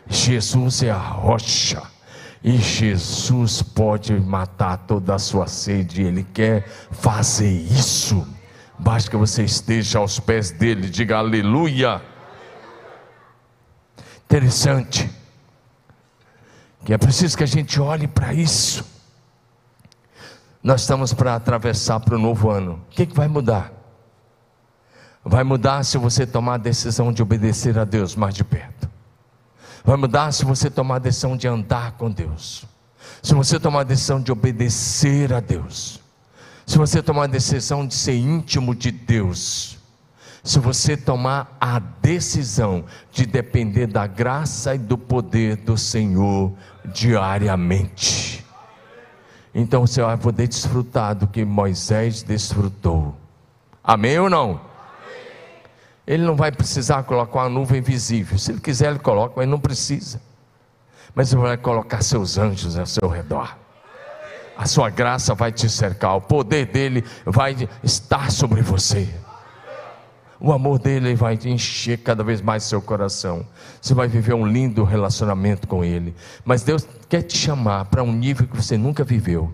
Jesus 0.08 0.82
é 0.82 0.90
a 0.90 0.96
rocha. 0.96 1.95
E 2.46 2.58
Jesus 2.58 3.60
pode 3.60 4.12
matar 4.20 4.76
toda 4.76 5.16
a 5.16 5.18
sua 5.18 5.48
sede, 5.48 6.02
Ele 6.02 6.22
quer 6.22 6.64
fazer 6.92 7.50
isso. 7.50 8.24
Basta 8.78 9.10
que 9.10 9.16
você 9.16 9.42
esteja 9.42 9.98
aos 9.98 10.20
pés 10.20 10.52
dele, 10.52 10.88
diga 10.88 11.16
aleluia. 11.18 12.00
Interessante, 14.24 15.10
que 16.84 16.92
é 16.92 16.98
preciso 16.98 17.36
que 17.36 17.42
a 17.42 17.48
gente 17.48 17.80
olhe 17.80 18.06
para 18.06 18.32
isso. 18.32 18.86
Nós 20.62 20.82
estamos 20.82 21.12
para 21.12 21.34
atravessar 21.34 21.98
para 21.98 22.14
o 22.14 22.18
novo 22.18 22.48
ano. 22.48 22.74
O 22.86 22.90
que, 22.90 23.06
que 23.06 23.16
vai 23.16 23.26
mudar? 23.26 23.72
Vai 25.24 25.42
mudar 25.42 25.82
se 25.82 25.98
você 25.98 26.24
tomar 26.24 26.54
a 26.54 26.58
decisão 26.58 27.12
de 27.12 27.20
obedecer 27.20 27.76
a 27.76 27.84
Deus 27.84 28.14
mais 28.14 28.36
de 28.36 28.44
perto. 28.44 28.88
Vai 29.86 29.96
mudar 29.96 30.32
se 30.32 30.44
você 30.44 30.68
tomar 30.68 30.96
a 30.96 30.98
decisão 30.98 31.36
de 31.36 31.46
andar 31.46 31.92
com 31.92 32.10
Deus. 32.10 32.64
Se 33.22 33.32
você 33.32 33.60
tomar 33.60 33.82
a 33.82 33.84
decisão 33.84 34.20
de 34.20 34.32
obedecer 34.32 35.32
a 35.32 35.38
Deus. 35.38 36.00
Se 36.66 36.76
você 36.76 37.00
tomar 37.00 37.24
a 37.24 37.28
decisão 37.28 37.86
de 37.86 37.94
ser 37.94 38.16
íntimo 38.16 38.74
de 38.74 38.90
Deus. 38.90 39.78
Se 40.42 40.58
você 40.58 40.96
tomar 40.96 41.56
a 41.60 41.78
decisão 41.78 42.84
de 43.12 43.26
depender 43.26 43.86
da 43.86 44.08
graça 44.08 44.74
e 44.74 44.78
do 44.78 44.98
poder 44.98 45.54
do 45.54 45.78
Senhor 45.78 46.52
diariamente. 46.86 48.44
Então 49.54 49.86
você 49.86 50.02
vai 50.02 50.16
poder 50.16 50.48
desfrutar 50.48 51.14
do 51.14 51.28
que 51.28 51.44
Moisés 51.44 52.24
desfrutou. 52.24 53.14
Amém 53.84 54.18
ou 54.18 54.28
não? 54.28 54.65
Ele 56.06 56.22
não 56.22 56.36
vai 56.36 56.52
precisar 56.52 57.02
colocar 57.02 57.40
uma 57.40 57.48
nuvem 57.48 57.80
visível. 57.80 58.38
Se 58.38 58.52
ele 58.52 58.60
quiser, 58.60 58.90
ele 58.90 58.98
coloca, 58.98 59.34
mas 59.36 59.48
não 59.48 59.58
precisa. 59.58 60.20
Mas 61.14 61.32
ele 61.32 61.42
vai 61.42 61.56
colocar 61.56 62.02
seus 62.02 62.38
anjos 62.38 62.78
ao 62.78 62.86
seu 62.86 63.08
redor. 63.08 63.56
A 64.56 64.66
sua 64.66 64.88
graça 64.88 65.34
vai 65.34 65.52
te 65.52 65.68
cercar, 65.68 66.16
o 66.16 66.20
poder 66.20 66.66
dele 66.66 67.04
vai 67.24 67.68
estar 67.82 68.30
sobre 68.30 68.62
você. 68.62 69.08
O 70.38 70.52
amor 70.52 70.78
dele 70.78 71.14
vai 71.14 71.38
encher 71.44 71.98
cada 71.98 72.22
vez 72.22 72.40
mais 72.40 72.62
seu 72.62 72.80
coração. 72.80 73.46
Você 73.80 73.94
vai 73.94 74.06
viver 74.06 74.34
um 74.34 74.46
lindo 74.46 74.84
relacionamento 74.84 75.66
com 75.66 75.84
ele. 75.84 76.14
Mas 76.44 76.62
Deus 76.62 76.86
quer 77.08 77.22
te 77.22 77.36
chamar 77.36 77.86
para 77.86 78.02
um 78.02 78.12
nível 78.12 78.46
que 78.46 78.56
você 78.56 78.76
nunca 78.76 79.02
viveu 79.02 79.52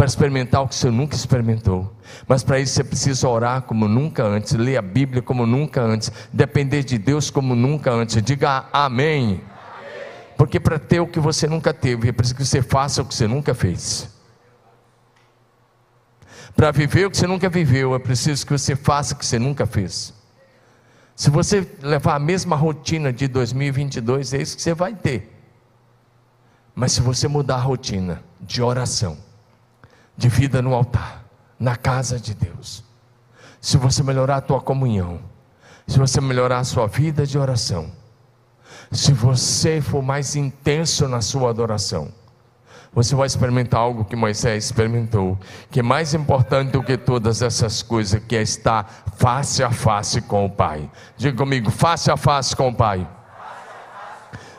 para 0.00 0.06
experimentar 0.06 0.62
o 0.62 0.66
que 0.66 0.74
você 0.74 0.90
nunca 0.90 1.14
experimentou. 1.14 1.94
Mas 2.26 2.42
para 2.42 2.58
isso 2.58 2.72
você 2.72 2.82
precisa 2.82 3.28
orar 3.28 3.60
como 3.60 3.86
nunca 3.86 4.24
antes, 4.24 4.54
ler 4.54 4.78
a 4.78 4.80
Bíblia 4.80 5.20
como 5.20 5.44
nunca 5.44 5.82
antes, 5.82 6.10
depender 6.32 6.82
de 6.82 6.96
Deus 6.96 7.28
como 7.28 7.54
nunca 7.54 7.92
antes. 7.92 8.22
Diga 8.22 8.64
amém. 8.72 9.42
Porque 10.38 10.58
para 10.58 10.78
ter 10.78 11.00
o 11.00 11.06
que 11.06 11.20
você 11.20 11.46
nunca 11.46 11.74
teve, 11.74 12.08
é 12.08 12.12
preciso 12.12 12.34
que 12.34 12.46
você 12.46 12.62
faça 12.62 13.02
o 13.02 13.04
que 13.04 13.14
você 13.14 13.28
nunca 13.28 13.52
fez. 13.52 14.08
Para 16.56 16.70
viver 16.70 17.04
o 17.04 17.10
que 17.10 17.18
você 17.18 17.26
nunca 17.26 17.50
viveu, 17.50 17.94
é 17.94 17.98
preciso 17.98 18.46
que 18.46 18.52
você 18.52 18.74
faça 18.74 19.12
o 19.12 19.18
que 19.18 19.26
você 19.26 19.38
nunca 19.38 19.66
fez. 19.66 20.14
Se 21.14 21.28
você 21.28 21.70
levar 21.82 22.14
a 22.14 22.18
mesma 22.18 22.56
rotina 22.56 23.12
de 23.12 23.28
2022, 23.28 24.32
é 24.32 24.40
isso 24.40 24.56
que 24.56 24.62
você 24.62 24.72
vai 24.72 24.94
ter. 24.94 25.30
Mas 26.74 26.92
se 26.92 27.02
você 27.02 27.28
mudar 27.28 27.56
a 27.56 27.60
rotina 27.60 28.24
de 28.40 28.62
oração, 28.62 29.28
de 30.20 30.28
vida 30.28 30.60
no 30.60 30.74
altar, 30.74 31.24
na 31.58 31.76
casa 31.76 32.20
de 32.20 32.34
Deus. 32.34 32.84
Se 33.58 33.78
você 33.78 34.02
melhorar 34.02 34.36
a 34.36 34.40
tua 34.42 34.60
comunhão, 34.60 35.18
se 35.86 35.98
você 35.98 36.20
melhorar 36.20 36.58
a 36.58 36.64
sua 36.64 36.86
vida 36.86 37.26
de 37.26 37.38
oração, 37.38 37.90
se 38.92 39.14
você 39.14 39.80
for 39.80 40.02
mais 40.02 40.36
intenso 40.36 41.08
na 41.08 41.22
sua 41.22 41.48
adoração, 41.48 42.12
você 42.92 43.14
vai 43.14 43.26
experimentar 43.26 43.80
algo 43.80 44.04
que 44.04 44.14
Moisés 44.14 44.66
experimentou, 44.66 45.38
que 45.70 45.80
é 45.80 45.82
mais 45.82 46.12
importante 46.12 46.72
do 46.72 46.82
que 46.82 46.98
todas 46.98 47.40
essas 47.40 47.82
coisas, 47.82 48.22
que 48.22 48.36
é 48.36 48.42
estar 48.42 49.04
face 49.16 49.62
a 49.62 49.70
face 49.70 50.20
com 50.20 50.44
o 50.44 50.50
Pai. 50.50 50.90
Diga 51.16 51.34
comigo, 51.34 51.70
face 51.70 52.10
a 52.10 52.16
face 52.16 52.54
com 52.54 52.68
o 52.68 52.74
Pai. 52.74 53.08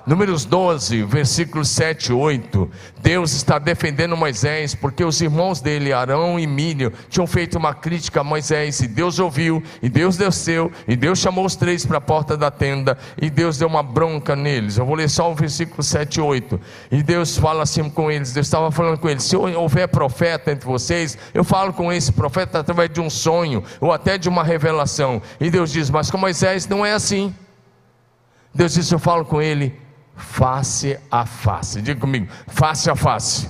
Números 0.05 0.45
12, 0.45 1.03
versículos 1.03 1.69
7 1.69 2.07
e 2.07 2.13
8. 2.13 2.71
Deus 3.03 3.33
está 3.33 3.59
defendendo 3.59 4.17
Moisés, 4.17 4.73
porque 4.73 5.05
os 5.05 5.21
irmãos 5.21 5.61
dele, 5.61 5.93
Arão 5.93 6.39
e 6.39 6.47
Mírio, 6.47 6.91
tinham 7.07 7.27
feito 7.27 7.55
uma 7.57 7.73
crítica 7.75 8.21
a 8.21 8.23
Moisés, 8.23 8.79
e 8.79 8.87
Deus 8.87 9.19
ouviu, 9.19 9.61
e 9.81 9.89
Deus 9.89 10.17
desceu, 10.17 10.71
e 10.87 10.95
Deus 10.95 11.19
chamou 11.19 11.45
os 11.45 11.55
três 11.55 11.85
para 11.85 11.99
a 11.99 12.01
porta 12.01 12.35
da 12.35 12.49
tenda, 12.49 12.97
e 13.21 13.29
Deus 13.29 13.59
deu 13.59 13.67
uma 13.67 13.83
bronca 13.83 14.35
neles. 14.35 14.77
Eu 14.77 14.87
vou 14.87 14.95
ler 14.95 15.07
só 15.07 15.31
o 15.31 15.35
versículo 15.35 15.83
7 15.83 16.15
e 16.15 16.21
8. 16.21 16.59
E 16.91 17.03
Deus 17.03 17.37
fala 17.37 17.61
assim 17.61 17.87
com 17.87 18.09
eles: 18.09 18.33
Deus 18.33 18.47
estava 18.47 18.71
falando 18.71 18.97
com 18.97 19.07
eles: 19.07 19.23
se 19.23 19.35
houver 19.35 19.87
profeta 19.87 20.51
entre 20.51 20.65
vocês, 20.65 21.15
eu 21.31 21.43
falo 21.43 21.73
com 21.73 21.93
esse 21.93 22.11
profeta 22.11 22.59
através 22.59 22.89
de 22.89 22.99
um 22.99 23.09
sonho, 23.09 23.63
ou 23.79 23.91
até 23.91 24.17
de 24.17 24.27
uma 24.27 24.43
revelação. 24.43 25.21
E 25.39 25.51
Deus 25.51 25.71
diz: 25.71 25.91
Mas 25.91 26.09
com 26.09 26.17
Moisés 26.17 26.67
não 26.67 26.83
é 26.83 26.93
assim. 26.93 27.35
Deus 28.53 28.73
disse: 28.73 28.95
Eu 28.95 28.99
falo 28.99 29.23
com 29.25 29.39
ele 29.39 29.79
face 30.21 30.97
a 31.09 31.25
face. 31.25 31.81
Diga 31.81 31.99
comigo, 31.99 32.27
face 32.47 32.89
a 32.89 32.95
face. 32.95 33.49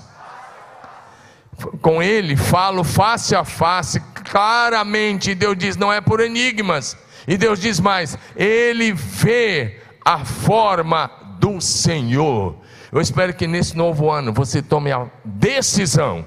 Com 1.81 2.01
ele 2.01 2.35
falo 2.35 2.83
face 2.83 3.35
a 3.35 3.43
face, 3.43 3.99
claramente. 3.99 5.35
Deus 5.35 5.57
diz: 5.57 5.75
não 5.75 5.93
é 5.93 6.01
por 6.01 6.19
enigmas. 6.19 6.97
E 7.27 7.37
Deus 7.37 7.59
diz 7.59 7.79
mais: 7.79 8.17
ele 8.35 8.93
vê 8.93 9.81
a 10.03 10.25
forma 10.25 11.09
do 11.39 11.61
Senhor. 11.61 12.55
Eu 12.91 12.99
espero 12.99 13.33
que 13.33 13.47
nesse 13.47 13.77
novo 13.77 14.09
ano 14.09 14.33
você 14.33 14.61
tome 14.61 14.91
a 14.91 15.07
decisão 15.23 16.25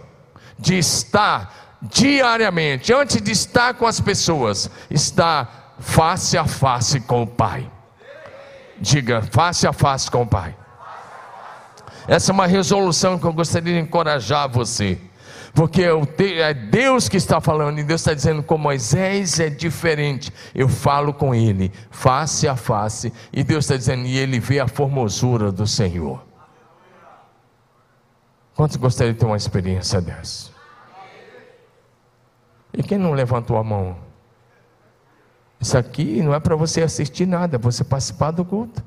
de 0.59 0.79
estar 0.79 1.79
diariamente, 1.83 2.93
antes 2.93 3.21
de 3.21 3.33
estar 3.33 3.75
com 3.75 3.87
as 3.87 4.01
pessoas, 4.01 4.71
estar 4.91 5.75
face 5.79 6.39
a 6.39 6.47
face 6.47 7.01
com 7.01 7.23
o 7.23 7.27
Pai. 7.27 7.71
Diga 8.81 9.23
face 9.23 9.67
a 9.67 9.73
face 9.73 10.11
com 10.11 10.23
o 10.23 10.27
Pai. 10.27 10.57
Essa 12.07 12.33
é 12.33 12.35
uma 12.35 12.47
resolução 12.47 13.19
que 13.19 13.25
eu 13.25 13.33
gostaria 13.33 13.75
de 13.75 13.81
encorajar 13.81 14.49
você. 14.49 14.99
Porque 15.55 15.85
é 16.19 16.53
Deus 16.53 17.09
que 17.09 17.17
está 17.17 17.41
falando, 17.41 17.79
e 17.79 17.85
Deus 17.85 18.01
está 18.01 18.13
dizendo 18.13 18.43
com 18.43 18.59
Moisés 18.59 19.39
é 19.39 19.49
diferente. 19.49 20.33
Eu 20.53 20.69
falo 20.69 21.15
com 21.15 21.33
ele, 21.33 21.73
face 21.91 22.49
a 22.49 22.57
face, 22.57 23.13
e 23.33 23.45
Deus 23.45 23.65
está 23.65 23.77
dizendo, 23.77 24.05
e 24.05 24.19
ele 24.19 24.41
vê 24.41 24.59
a 24.59 24.67
formosura 24.67 25.53
do 25.53 25.67
Senhor. 25.67 26.23
Quantos 28.57 28.77
gostariam 28.77 29.13
de 29.13 29.21
ter 29.21 29.27
uma 29.27 29.37
experiência 29.37 30.01
dessa? 30.01 30.51
E 32.73 32.83
quem 32.83 32.99
não 32.99 33.13
levantou 33.13 33.57
a 33.57 33.63
mão? 33.63 34.04
Isso 35.65 35.79
aqui 35.79 36.23
não 36.23 36.35
é 36.35 36.39
para 36.39 36.55
você 36.55 36.83
assistir 36.83 37.27
nada, 37.27 37.57
é 37.57 37.59
você 37.59 37.83
participar 37.83 38.33
do 38.33 38.45
culto. 38.45 38.85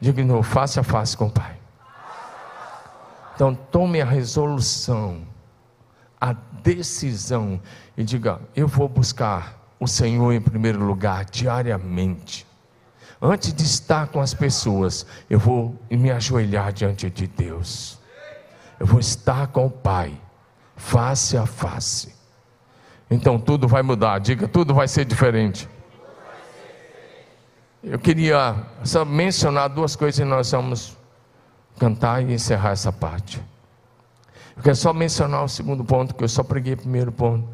Diga 0.00 0.24
no 0.24 0.42
face 0.42 0.80
a 0.80 0.82
face 0.82 1.14
com 1.14 1.26
o 1.26 1.30
Pai. 1.30 1.54
Então 3.34 3.54
tome 3.54 4.00
a 4.00 4.04
resolução, 4.06 5.20
a 6.18 6.32
decisão 6.32 7.60
e 7.94 8.02
diga: 8.02 8.40
eu 8.56 8.66
vou 8.66 8.88
buscar 8.88 9.68
o 9.78 9.86
Senhor 9.86 10.32
em 10.32 10.40
primeiro 10.40 10.82
lugar 10.82 11.26
diariamente. 11.26 12.46
Antes 13.20 13.52
de 13.52 13.64
estar 13.64 14.08
com 14.08 14.18
as 14.18 14.32
pessoas, 14.32 15.04
eu 15.28 15.38
vou 15.38 15.78
me 15.90 16.10
ajoelhar 16.10 16.72
diante 16.72 17.10
de 17.10 17.26
Deus. 17.26 18.00
Eu 18.80 18.86
vou 18.86 18.98
estar 18.98 19.48
com 19.48 19.66
o 19.66 19.70
Pai, 19.70 20.18
face 20.74 21.36
a 21.36 21.44
face. 21.44 22.15
Então 23.10 23.38
tudo 23.38 23.68
vai 23.68 23.82
mudar. 23.82 24.18
Diga, 24.18 24.48
tudo 24.48 24.74
vai 24.74 24.88
ser 24.88 25.04
diferente. 25.04 25.68
Eu 27.82 27.98
queria 27.98 28.56
só 28.84 29.04
mencionar 29.04 29.68
duas 29.68 29.94
coisas 29.94 30.18
e 30.18 30.24
nós 30.24 30.50
vamos 30.50 30.96
cantar 31.78 32.22
e 32.22 32.32
encerrar 32.32 32.70
essa 32.70 32.92
parte. 32.92 33.40
Eu 34.56 34.62
quero 34.62 34.76
só 34.76 34.92
mencionar 34.92 35.44
o 35.44 35.48
segundo 35.48 35.84
ponto, 35.84 36.14
que 36.14 36.24
eu 36.24 36.28
só 36.28 36.42
preguei 36.42 36.72
o 36.74 36.78
primeiro 36.78 37.12
ponto. 37.12 37.46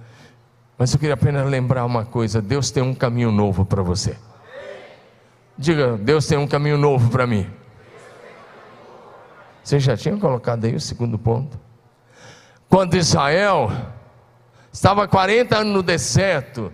Mas 0.79 0.93
eu 0.93 0.99
queria 0.99 1.15
apenas 1.15 1.47
lembrar 1.49 1.85
uma 1.85 2.05
coisa: 2.05 2.41
Deus 2.41 2.71
tem 2.71 2.83
um 2.83 2.95
caminho 2.95 3.31
novo 3.31 3.65
para 3.65 3.83
você. 3.83 4.17
Diga, 5.59 5.99
Deus 5.99 6.27
tem 6.27 6.39
um 6.39 6.47
caminho 6.47 6.79
novo 6.79 7.11
para 7.11 7.27
mim. 7.27 7.47
Você 9.63 9.79
já 9.79 9.97
tinha 9.97 10.17
colocado 10.17 10.65
aí 10.65 10.75
o 10.75 10.81
segundo 10.81 11.19
ponto? 11.19 11.59
Quando 12.69 12.97
Israel 12.97 13.71
estava 14.73 15.07
40 15.07 15.59
anos 15.59 15.73
no 15.73 15.83
deserto, 15.83 16.73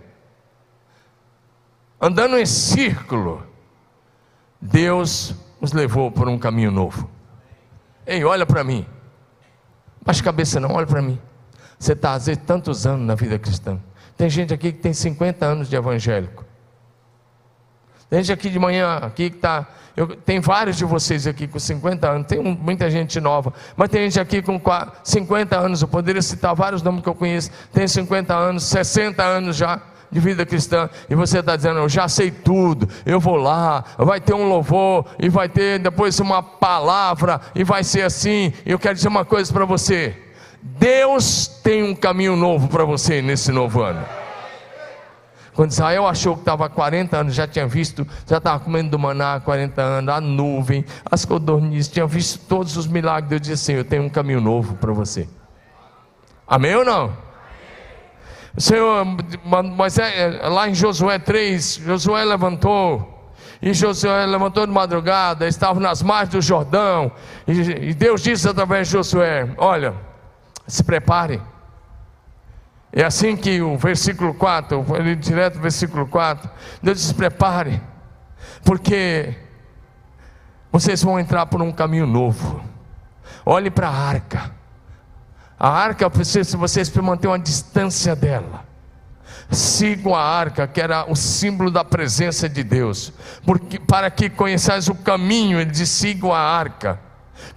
andando 1.99 2.37
em 2.37 2.45
círculo, 2.45 3.45
Deus 4.61 5.35
nos 5.59 5.73
levou 5.73 6.09
por 6.11 6.27
um 6.27 6.37
caminho 6.39 6.71
novo. 6.71 7.09
Ei, 8.05 8.23
olha 8.23 8.45
para 8.45 8.63
mim. 8.63 8.85
Baixa 10.01 10.23
cabeça 10.23 10.59
não, 10.59 10.71
olha 10.71 10.87
para 10.87 11.01
mim. 11.01 11.19
Você 11.77 11.93
está 11.93 12.15
há 12.15 12.19
tantos 12.35 12.87
anos 12.87 13.05
na 13.05 13.15
vida 13.15 13.37
cristã. 13.37 13.79
Tem 14.17 14.29
gente 14.29 14.53
aqui 14.53 14.71
que 14.71 14.79
tem 14.79 14.93
50 14.93 15.45
anos 15.45 15.69
de 15.69 15.75
evangélico. 15.75 16.45
Tem 18.09 18.23
gente 18.23 18.33
aqui 18.33 18.49
de 18.49 18.57
manhã, 18.57 18.97
aqui 18.97 19.29
que 19.29 19.35
está. 19.35 19.67
Tem 20.25 20.39
vários 20.39 20.77
de 20.77 20.85
vocês 20.85 21.27
aqui 21.27 21.47
com 21.47 21.59
50 21.59 22.09
anos, 22.09 22.27
tem 22.27 22.41
muita 22.41 22.89
gente 22.89 23.19
nova, 23.19 23.53
mas 23.75 23.89
tem 23.89 24.03
gente 24.03 24.19
aqui 24.19 24.41
com 24.41 24.59
50 25.03 25.57
anos, 25.57 25.81
eu 25.81 25.89
poderia 25.89 26.21
citar 26.21 26.55
vários 26.55 26.81
nomes 26.81 27.03
que 27.03 27.09
eu 27.09 27.15
conheço, 27.15 27.51
tem 27.73 27.85
50 27.85 28.33
anos, 28.33 28.63
60 28.63 29.21
anos 29.21 29.57
já 29.57 29.81
de 30.09 30.19
vida 30.21 30.45
cristã, 30.45 30.89
e 31.09 31.15
você 31.15 31.39
está 31.39 31.53
dizendo, 31.55 31.79
eu 31.79 31.89
já 31.89 32.07
sei 32.07 32.31
tudo, 32.31 32.87
eu 33.05 33.19
vou 33.19 33.35
lá, 33.35 33.83
vai 33.97 34.21
ter 34.21 34.33
um 34.33 34.47
louvor, 34.47 35.05
e 35.19 35.27
vai 35.27 35.49
ter 35.49 35.79
depois 35.79 36.17
uma 36.21 36.41
palavra, 36.41 37.41
e 37.53 37.65
vai 37.65 37.83
ser 37.83 38.03
assim. 38.03 38.53
Eu 38.65 38.79
quero 38.79 38.95
dizer 38.95 39.09
uma 39.09 39.25
coisa 39.25 39.51
para 39.51 39.65
você: 39.65 40.15
Deus 40.61 41.45
tem 41.61 41.83
um 41.83 41.93
caminho 41.93 42.37
novo 42.37 42.69
para 42.69 42.85
você 42.85 43.21
nesse 43.21 43.51
novo 43.51 43.81
ano. 43.81 44.28
Quando 45.59 45.71
Israel 45.71 46.07
achou 46.07 46.35
que 46.35 46.43
estava 46.43 46.67
há 46.67 46.69
40 46.69 47.17
anos, 47.17 47.35
já 47.35 47.45
tinha 47.45 47.67
visto, 47.67 48.07
já 48.25 48.37
estava 48.37 48.63
comendo 48.63 48.91
do 48.91 48.97
maná 48.97 49.35
há 49.35 49.39
40 49.41 49.81
anos, 49.81 50.15
a 50.15 50.21
nuvem, 50.21 50.85
as 51.11 51.25
codornizes, 51.25 51.91
tinha 51.91 52.07
visto 52.07 52.39
todos 52.47 52.77
os 52.77 52.87
milagres. 52.87 53.29
Deus 53.29 53.41
disse 53.41 53.53
assim: 53.53 53.77
Eu 53.77 53.83
tenho 53.83 54.03
um 54.03 54.09
caminho 54.09 54.39
novo 54.39 54.75
para 54.75 54.93
você. 54.93 55.27
Amém 56.47 56.73
ou 56.75 56.85
não? 56.85 57.11
O 58.55 58.61
Senhor, 58.61 59.05
mas 59.75 59.97
é, 59.97 60.47
lá 60.47 60.69
em 60.69 60.73
Josué 60.73 61.19
3, 61.19 61.81
Josué 61.85 62.23
levantou, 62.23 63.29
e 63.61 63.73
Josué 63.73 64.25
levantou 64.27 64.65
de 64.65 64.71
madrugada, 64.71 65.45
estava 65.45 65.77
nas 65.77 66.01
margens 66.01 66.29
do 66.29 66.41
Jordão, 66.41 67.11
e, 67.45 67.89
e 67.89 67.93
Deus 67.93 68.23
disse 68.23 68.47
através 68.47 68.87
de 68.87 68.93
Josué: 68.93 69.53
Olha, 69.57 69.93
se 70.65 70.85
prepare 70.85 71.41
é 72.91 73.03
assim 73.03 73.35
que 73.35 73.61
o 73.61 73.77
versículo 73.77 74.33
4, 74.33 74.85
ele 74.95 75.15
direto 75.15 75.59
versículo 75.59 76.07
4, 76.07 76.49
Deus 76.81 76.97
diz: 76.99 77.11
prepare, 77.11 77.81
porque 78.63 79.35
vocês 80.71 81.03
vão 81.03 81.19
entrar 81.19 81.45
por 81.45 81.61
um 81.61 81.71
caminho 81.71 82.07
novo. 82.07 82.63
Olhe 83.45 83.69
para 83.69 83.89
a 83.89 83.95
arca. 83.95 84.51
A 85.59 85.69
arca, 85.69 86.09
se 86.23 86.55
vocês 86.55 86.89
manter 86.97 87.27
uma 87.27 87.39
distância 87.39 88.15
dela. 88.15 88.67
Sigam 89.51 90.13
a 90.13 90.21
arca, 90.21 90.67
que 90.67 90.79
era 90.79 91.09
o 91.11 91.15
símbolo 91.15 91.71
da 91.71 91.83
presença 91.83 92.47
de 92.47 92.63
Deus, 92.63 93.11
porque 93.43 93.79
para 93.79 94.11
que 94.11 94.29
conheçais 94.29 94.87
o 94.87 94.95
caminho, 94.95 95.59
ele 95.59 95.71
diz: 95.71 95.89
sigam 95.89 96.31
a 96.31 96.39
arca, 96.39 96.99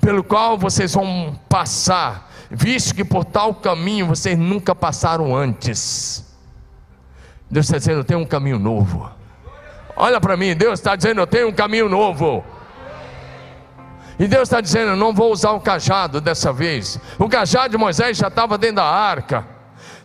pelo 0.01 0.25
qual 0.25 0.57
vocês 0.57 0.95
vão 0.95 1.39
passar 1.49 2.32
visto 2.55 2.95
que 2.95 3.05
por 3.05 3.25
tal 3.25 3.55
caminho 3.55 4.07
vocês 4.07 4.39
nunca 4.39 4.75
passaram 4.75 5.35
antes. 5.35 6.25
Deus 7.51 7.67
está 7.67 7.79
dizendo: 7.79 8.01
eu 8.01 8.05
tenho 8.05 8.21
um 8.21 8.27
caminho 8.27 8.59
novo. 8.59 9.11
Olha 9.97 10.21
para 10.21 10.37
mim, 10.37 10.55
Deus 10.55 10.79
está 10.79 10.95
dizendo: 10.95 11.21
eu 11.21 11.27
tenho 11.27 11.49
um 11.49 11.53
caminho 11.53 11.89
novo. 11.89 12.45
E 14.19 14.27
Deus 14.29 14.43
está 14.43 14.61
dizendo: 14.61 14.91
eu 14.91 14.97
não 14.97 15.15
vou 15.15 15.33
usar 15.33 15.53
o 15.53 15.61
cajado 15.61 16.21
dessa 16.21 16.53
vez. 16.53 17.01
O 17.19 17.29
cajado 17.29 17.71
de 17.71 17.79
Moisés 17.79 18.17
já 18.19 18.29
estava 18.29 18.59
dentro 18.59 18.77
da 18.77 18.85
arca. 18.85 19.47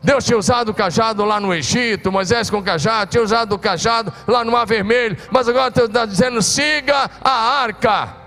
Deus 0.02 0.24
tinha 0.24 0.38
usado 0.38 0.70
o 0.70 0.74
cajado 0.74 1.26
lá 1.26 1.40
no 1.40 1.54
Egito, 1.54 2.12
Moisés 2.12 2.50
com 2.50 2.60
o 2.60 2.64
cajado, 2.64 3.12
tinha 3.12 3.24
usado 3.24 3.54
o 3.54 3.60
cajado 3.60 4.14
lá 4.28 4.46
no 4.46 4.52
Mar 4.52 4.66
Vermelho, 4.66 5.18
mas 5.32 5.50
agora 5.50 5.70
Deus 5.70 5.90
está 5.90 6.06
dizendo: 6.06 6.42
siga 6.42 7.10
a 7.22 7.32
arca. 7.62 8.27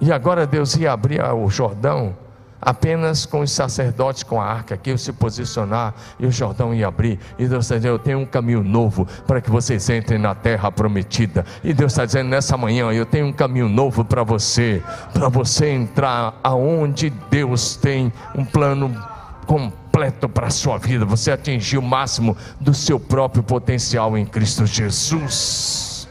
E 0.00 0.12
agora 0.12 0.46
Deus 0.46 0.76
ia 0.76 0.92
abrir 0.92 1.22
o 1.22 1.48
Jordão 1.48 2.16
apenas 2.64 3.26
com 3.26 3.40
os 3.40 3.52
sacerdotes 3.52 4.22
com 4.22 4.40
a 4.40 4.46
arca 4.46 4.76
que 4.76 4.88
iam 4.88 4.96
se 4.96 5.12
posicionar 5.12 5.94
e 6.18 6.26
o 6.26 6.32
Jordão 6.32 6.74
ia 6.74 6.88
abrir. 6.88 7.18
E 7.38 7.46
Deus 7.46 7.66
está 7.66 7.76
dizendo: 7.76 7.94
Eu 7.94 7.98
tenho 7.98 8.18
um 8.20 8.26
caminho 8.26 8.62
novo 8.62 9.06
para 9.26 9.40
que 9.40 9.50
vocês 9.50 9.88
entrem 9.90 10.18
na 10.18 10.34
terra 10.34 10.72
prometida. 10.72 11.44
E 11.62 11.74
Deus 11.74 11.92
está 11.92 12.06
dizendo 12.06 12.30
nessa 12.30 12.56
manhã: 12.56 12.90
Eu 12.90 13.04
tenho 13.04 13.26
um 13.26 13.32
caminho 13.32 13.68
novo 13.68 14.04
para 14.04 14.22
você, 14.22 14.82
para 15.12 15.28
você 15.28 15.68
entrar 15.68 16.38
aonde 16.42 17.10
Deus 17.30 17.76
tem 17.76 18.12
um 18.34 18.44
plano 18.44 18.94
completo 19.46 20.28
para 20.28 20.46
a 20.46 20.50
sua 20.50 20.78
vida, 20.78 21.04
você 21.04 21.30
atingir 21.30 21.76
o 21.76 21.82
máximo 21.82 22.36
do 22.58 22.72
seu 22.72 22.98
próprio 22.98 23.42
potencial 23.42 24.16
em 24.16 24.24
Cristo 24.24 24.64
Jesus. 24.64 26.08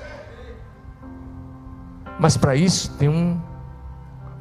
Mas 2.20 2.38
para 2.38 2.56
isso 2.56 2.92
tem 2.92 3.10
um, 3.10 3.42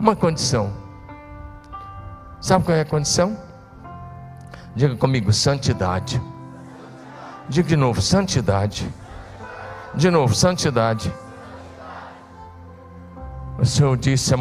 uma 0.02 0.16
condição. 0.16 0.72
Sabe 2.40 2.64
qual 2.64 2.76
é 2.76 2.80
a 2.80 2.84
condição? 2.84 3.38
Diga 4.74 4.96
comigo, 4.96 5.32
santidade. 5.32 6.20
Diga 7.48 7.68
de 7.68 7.76
novo, 7.76 8.02
santidade. 8.02 8.92
De 9.94 10.10
novo, 10.10 10.34
santidade. 10.34 11.14
O 13.56 13.64
Senhor 13.64 13.96
disse, 13.96 14.34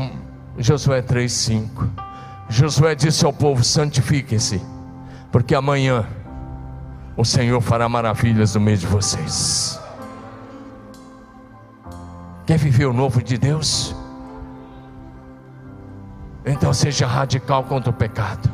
Josué 0.57 1.03
3,5: 1.03 1.87
Josué 2.49 2.95
disse 2.95 3.23
ao 3.23 3.31
povo: 3.31 3.63
santifiquem-se, 3.63 4.59
porque 5.31 5.53
amanhã 5.53 6.07
o 7.15 7.23
Senhor 7.23 7.61
fará 7.61 7.87
maravilhas 7.87 8.55
no 8.55 8.61
meio 8.61 8.79
de 8.79 8.87
vocês. 8.87 9.79
Quer 12.47 12.57
viver 12.57 12.85
o 12.85 12.93
novo 12.93 13.21
de 13.21 13.37
Deus? 13.37 14.00
Então 16.45 16.73
seja 16.73 17.05
radical 17.05 17.63
contra 17.63 17.89
o 17.89 17.93
pecado. 17.93 18.49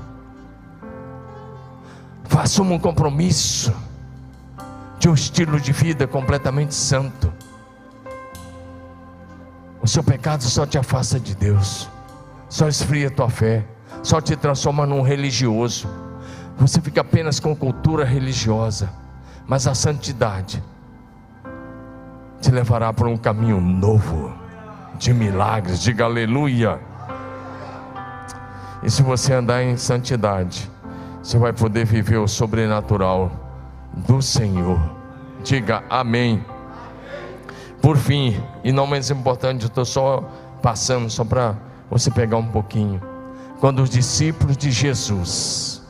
Faça 2.26 2.62
um 2.62 2.78
compromisso 2.78 3.74
de 5.00 5.10
um 5.10 5.14
estilo 5.14 5.60
de 5.60 5.72
vida 5.72 6.06
completamente 6.06 6.76
santo. 6.76 7.34
O 9.82 9.88
seu 9.88 10.04
pecado 10.04 10.44
só 10.44 10.66
te 10.66 10.78
afasta 10.78 11.20
de 11.20 11.34
Deus, 11.34 11.90
só 12.50 12.68
esfria 12.68 13.10
tua 13.10 13.30
fé, 13.30 13.66
só 14.04 14.20
te 14.20 14.36
transforma 14.36 14.86
num 14.86 15.02
religioso. 15.02 15.88
Você 16.58 16.82
fica 16.82 17.02
apenas 17.02 17.40
com 17.40 17.56
cultura 17.56 18.04
religiosa, 18.04 18.90
mas 19.46 19.66
a 19.66 19.74
santidade 19.74 20.62
te 22.42 22.52
levará 22.52 22.92
por 22.92 23.08
um 23.08 23.16
caminho 23.16 23.62
novo 23.62 24.34
de 24.98 25.14
milagres. 25.14 25.80
Diga 25.80 26.06
aleluia. 26.06 26.87
E 28.84 28.90
se 28.90 29.02
você 29.02 29.34
andar 29.34 29.64
em 29.64 29.76
santidade, 29.76 30.70
você 31.22 31.38
vai 31.38 31.52
poder 31.52 31.86
viver 31.86 32.18
o 32.18 32.28
sobrenatural 32.28 33.32
do 33.94 34.22
Senhor. 34.22 34.80
Diga 35.44 35.84
amém. 35.90 36.44
Por 37.82 37.98
fim, 37.98 38.42
e 38.64 38.72
não 38.72 38.88
menos 38.88 39.10
importante, 39.10 39.64
eu 39.64 39.68
estou 39.68 39.86
só 39.86 40.22
passando, 40.62 41.10
só 41.10 41.24
para 41.24 41.56
você 41.90 42.12
pegar 42.12 42.38
um 42.38 42.48
pouquinho. 42.48 43.02
Quando 43.60 43.82
os 43.82 43.90
discípulos 43.90 44.56
de 44.56 44.72
Jesus 44.72 45.82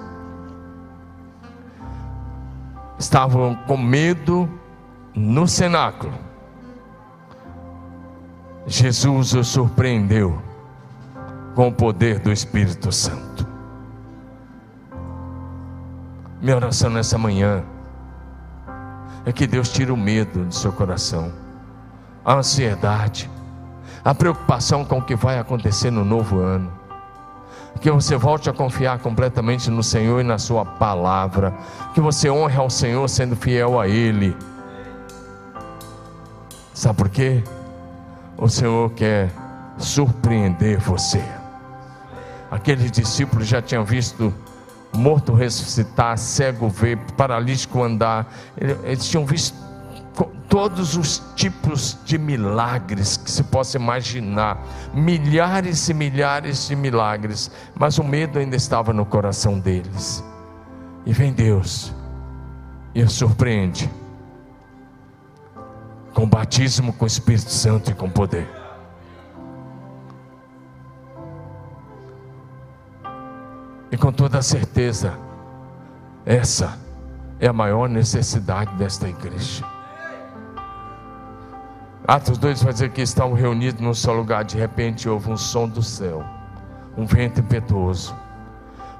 estavam 2.97 3.55
com 3.67 3.77
medo 3.77 4.49
no 5.13 5.47
cenáculo, 5.47 6.13
Jesus 8.65 9.33
os 9.33 9.47
surpreendeu 9.47 10.46
com 11.58 11.70
o 11.70 11.72
poder 11.72 12.20
do 12.20 12.32
Espírito 12.32 12.91
Santo. 12.91 13.47
Minha 16.39 16.55
oração 16.55 16.88
nessa 16.88 17.18
manhã 17.18 17.64
é 19.26 19.32
que 19.32 19.47
Deus 19.47 19.68
tire 19.70 19.91
o 19.91 19.97
medo 19.97 20.45
do 20.45 20.53
seu 20.53 20.72
coração, 20.72 21.34
a 22.24 22.36
ansiedade, 22.36 23.28
a 24.05 24.14
preocupação 24.14 24.86
com 24.86 24.99
o 24.99 25.01
que 25.01 25.16
vai 25.16 25.39
acontecer 25.39 25.89
no 25.89 26.05
novo 26.05 26.38
ano. 26.38 26.72
Que 27.82 27.89
você 27.89 28.16
volte 28.16 28.51
a 28.51 28.53
confiar 28.53 28.99
completamente 28.99 29.72
no 29.72 29.82
Senhor 29.82 30.22
e 30.22 30.24
na 30.24 30.38
Sua 30.38 30.64
palavra. 30.64 31.55
Que 31.95 31.99
você 31.99 32.30
honre 32.30 32.58
ao 32.58 32.70
Senhor 32.70 33.08
sendo 33.10 33.36
fiel 33.36 33.80
a 33.80 33.88
Ele. 33.88 34.38
Sabe 36.72 36.97
por 36.97 37.10
quê? 37.10 37.43
o 38.38 38.47
Senhor 38.47 38.91
quer 38.91 39.32
surpreender 39.80 40.80
você. 40.80 41.36
Aqueles 42.49 42.91
discípulos 42.91 43.47
já 43.47 43.61
tinham 43.61 43.83
visto 43.83 44.33
morto 44.93 45.33
ressuscitar, 45.33 46.17
cego 46.17 46.69
ver, 46.69 46.97
paralítico 47.17 47.83
andar, 47.83 48.33
eles 48.83 49.07
tinham 49.07 49.25
visto 49.25 49.55
todos 50.49 50.95
os 50.95 51.21
tipos 51.35 51.97
de 52.05 52.17
milagres 52.17 53.17
que 53.17 53.29
se 53.29 53.43
possa 53.43 53.77
imaginar, 53.77 54.57
milhares 54.93 55.87
e 55.89 55.93
milhares 55.93 56.67
de 56.67 56.75
milagres, 56.75 57.51
mas 57.75 57.97
o 57.97 58.03
medo 58.03 58.39
ainda 58.39 58.55
estava 58.55 58.93
no 58.93 59.05
coração 59.05 59.59
deles. 59.59 60.23
E 61.05 61.13
vem 61.13 61.31
Deus 61.33 61.93
e 62.95 63.03
os 63.03 63.13
surpreende 63.13 63.89
com 66.13 66.27
batismo 66.27 66.91
com 66.91 67.05
o 67.05 67.07
Espírito 67.07 67.51
Santo 67.51 67.91
e 67.91 67.93
com 67.93 68.09
poder. 68.09 68.47
E 73.91 73.97
com 73.97 74.11
toda 74.11 74.41
certeza, 74.41 75.13
essa 76.25 76.77
é 77.39 77.47
a 77.47 77.53
maior 77.53 77.88
necessidade 77.88 78.73
desta 78.75 79.07
igreja. 79.07 79.63
Atos 82.07 82.38
2 82.38 82.63
vai 82.63 82.73
dizer 82.73 82.91
que 82.91 83.01
estavam 83.01 83.33
reunidos 83.33 83.81
num 83.81 83.93
só 83.93 84.13
lugar, 84.13 84.43
de 84.43 84.57
repente 84.57 85.09
houve 85.09 85.29
um 85.29 85.38
som 85.38 85.67
do 85.67 85.83
céu, 85.83 86.23
um 86.97 87.05
vento 87.05 87.41
impetuoso. 87.41 88.15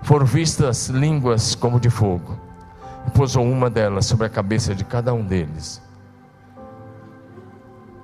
Foram 0.04 0.26
vistas 0.26 0.90
línguas 0.90 1.56
como 1.56 1.80
de 1.80 1.90
fogo, 1.90 2.38
e 3.08 3.12
pousou 3.12 3.44
uma 3.44 3.70
delas 3.70 4.06
sobre 4.06 4.28
a 4.28 4.30
cabeça 4.30 4.76
de 4.76 4.84
cada 4.84 5.14
um 5.14 5.26
deles 5.26 5.82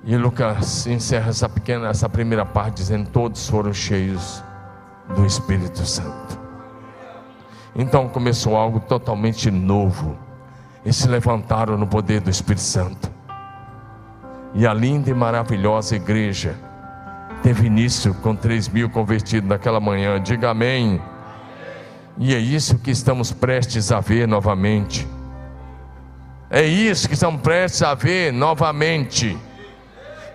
e 0.06 0.16
Lucas 0.18 0.86
encerra 0.86 1.30
essa 1.30 1.48
pequena, 1.48 1.88
essa 1.88 2.08
primeira 2.08 2.44
parte 2.44 2.76
dizendo: 2.76 3.08
todos 3.08 3.48
foram 3.48 3.72
cheios 3.72 4.42
do 5.16 5.24
Espírito 5.24 5.84
Santo. 5.86 6.43
Então 7.74 8.08
começou 8.08 8.56
algo 8.56 8.80
totalmente 8.80 9.50
novo. 9.50 10.16
E 10.84 10.92
se 10.92 11.08
levantaram 11.08 11.78
no 11.78 11.86
poder 11.86 12.20
do 12.20 12.30
Espírito 12.30 12.62
Santo. 12.62 13.10
E 14.54 14.66
a 14.66 14.74
linda 14.74 15.10
e 15.10 15.14
maravilhosa 15.14 15.96
igreja 15.96 16.54
teve 17.42 17.66
início 17.66 18.14
com 18.14 18.36
3 18.36 18.68
mil 18.68 18.88
convertidos 18.88 19.48
naquela 19.48 19.80
manhã. 19.80 20.20
Diga 20.20 20.50
amém. 20.50 21.00
E 22.16 22.34
é 22.34 22.38
isso 22.38 22.78
que 22.78 22.90
estamos 22.90 23.32
prestes 23.32 23.90
a 23.90 24.00
ver 24.00 24.28
novamente. 24.28 25.06
É 26.48 26.64
isso 26.64 27.08
que 27.08 27.14
estamos 27.14 27.40
prestes 27.40 27.82
a 27.82 27.94
ver 27.94 28.32
novamente. 28.32 29.36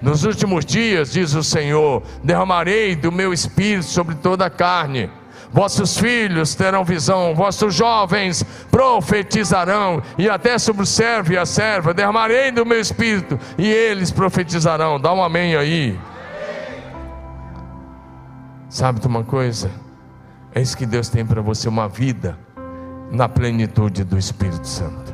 Nos 0.02 0.24
últimos 0.24 0.66
dias, 0.66 1.12
diz 1.12 1.34
o 1.34 1.44
Senhor, 1.44 2.04
derramarei 2.24 2.96
do 2.96 3.12
meu 3.12 3.32
espírito 3.32 3.86
sobre 3.86 4.16
toda 4.16 4.46
a 4.46 4.50
carne. 4.50 5.10
Vossos 5.52 5.98
filhos 5.98 6.54
terão 6.54 6.84
visão, 6.84 7.34
vossos 7.34 7.74
jovens 7.74 8.44
profetizarão, 8.70 10.02
e 10.18 10.30
até 10.30 10.60
sobre 10.60 10.84
o 10.84 10.86
servo 10.86 11.34
e 11.34 11.38
a 11.38 11.46
serva 11.46 11.94
derramarei 11.94 12.52
do 12.52 12.66
meu 12.66 12.80
espírito, 12.80 13.40
e 13.58 13.68
eles 13.68 14.12
profetizarão. 14.12 15.00
Dá 15.00 15.12
um 15.12 15.24
amém 15.24 15.56
aí. 15.56 16.00
Sabe 18.70 19.00
de 19.00 19.08
uma 19.08 19.24
coisa? 19.24 19.72
É 20.54 20.62
isso 20.62 20.78
que 20.78 20.86
Deus 20.86 21.10
tem 21.10 21.26
para 21.26 21.42
você, 21.42 21.68
uma 21.68 21.88
vida 21.88 22.38
na 23.12 23.28
plenitude 23.28 24.04
do 24.04 24.18
Espírito 24.18 24.68
Santo. 24.68 25.14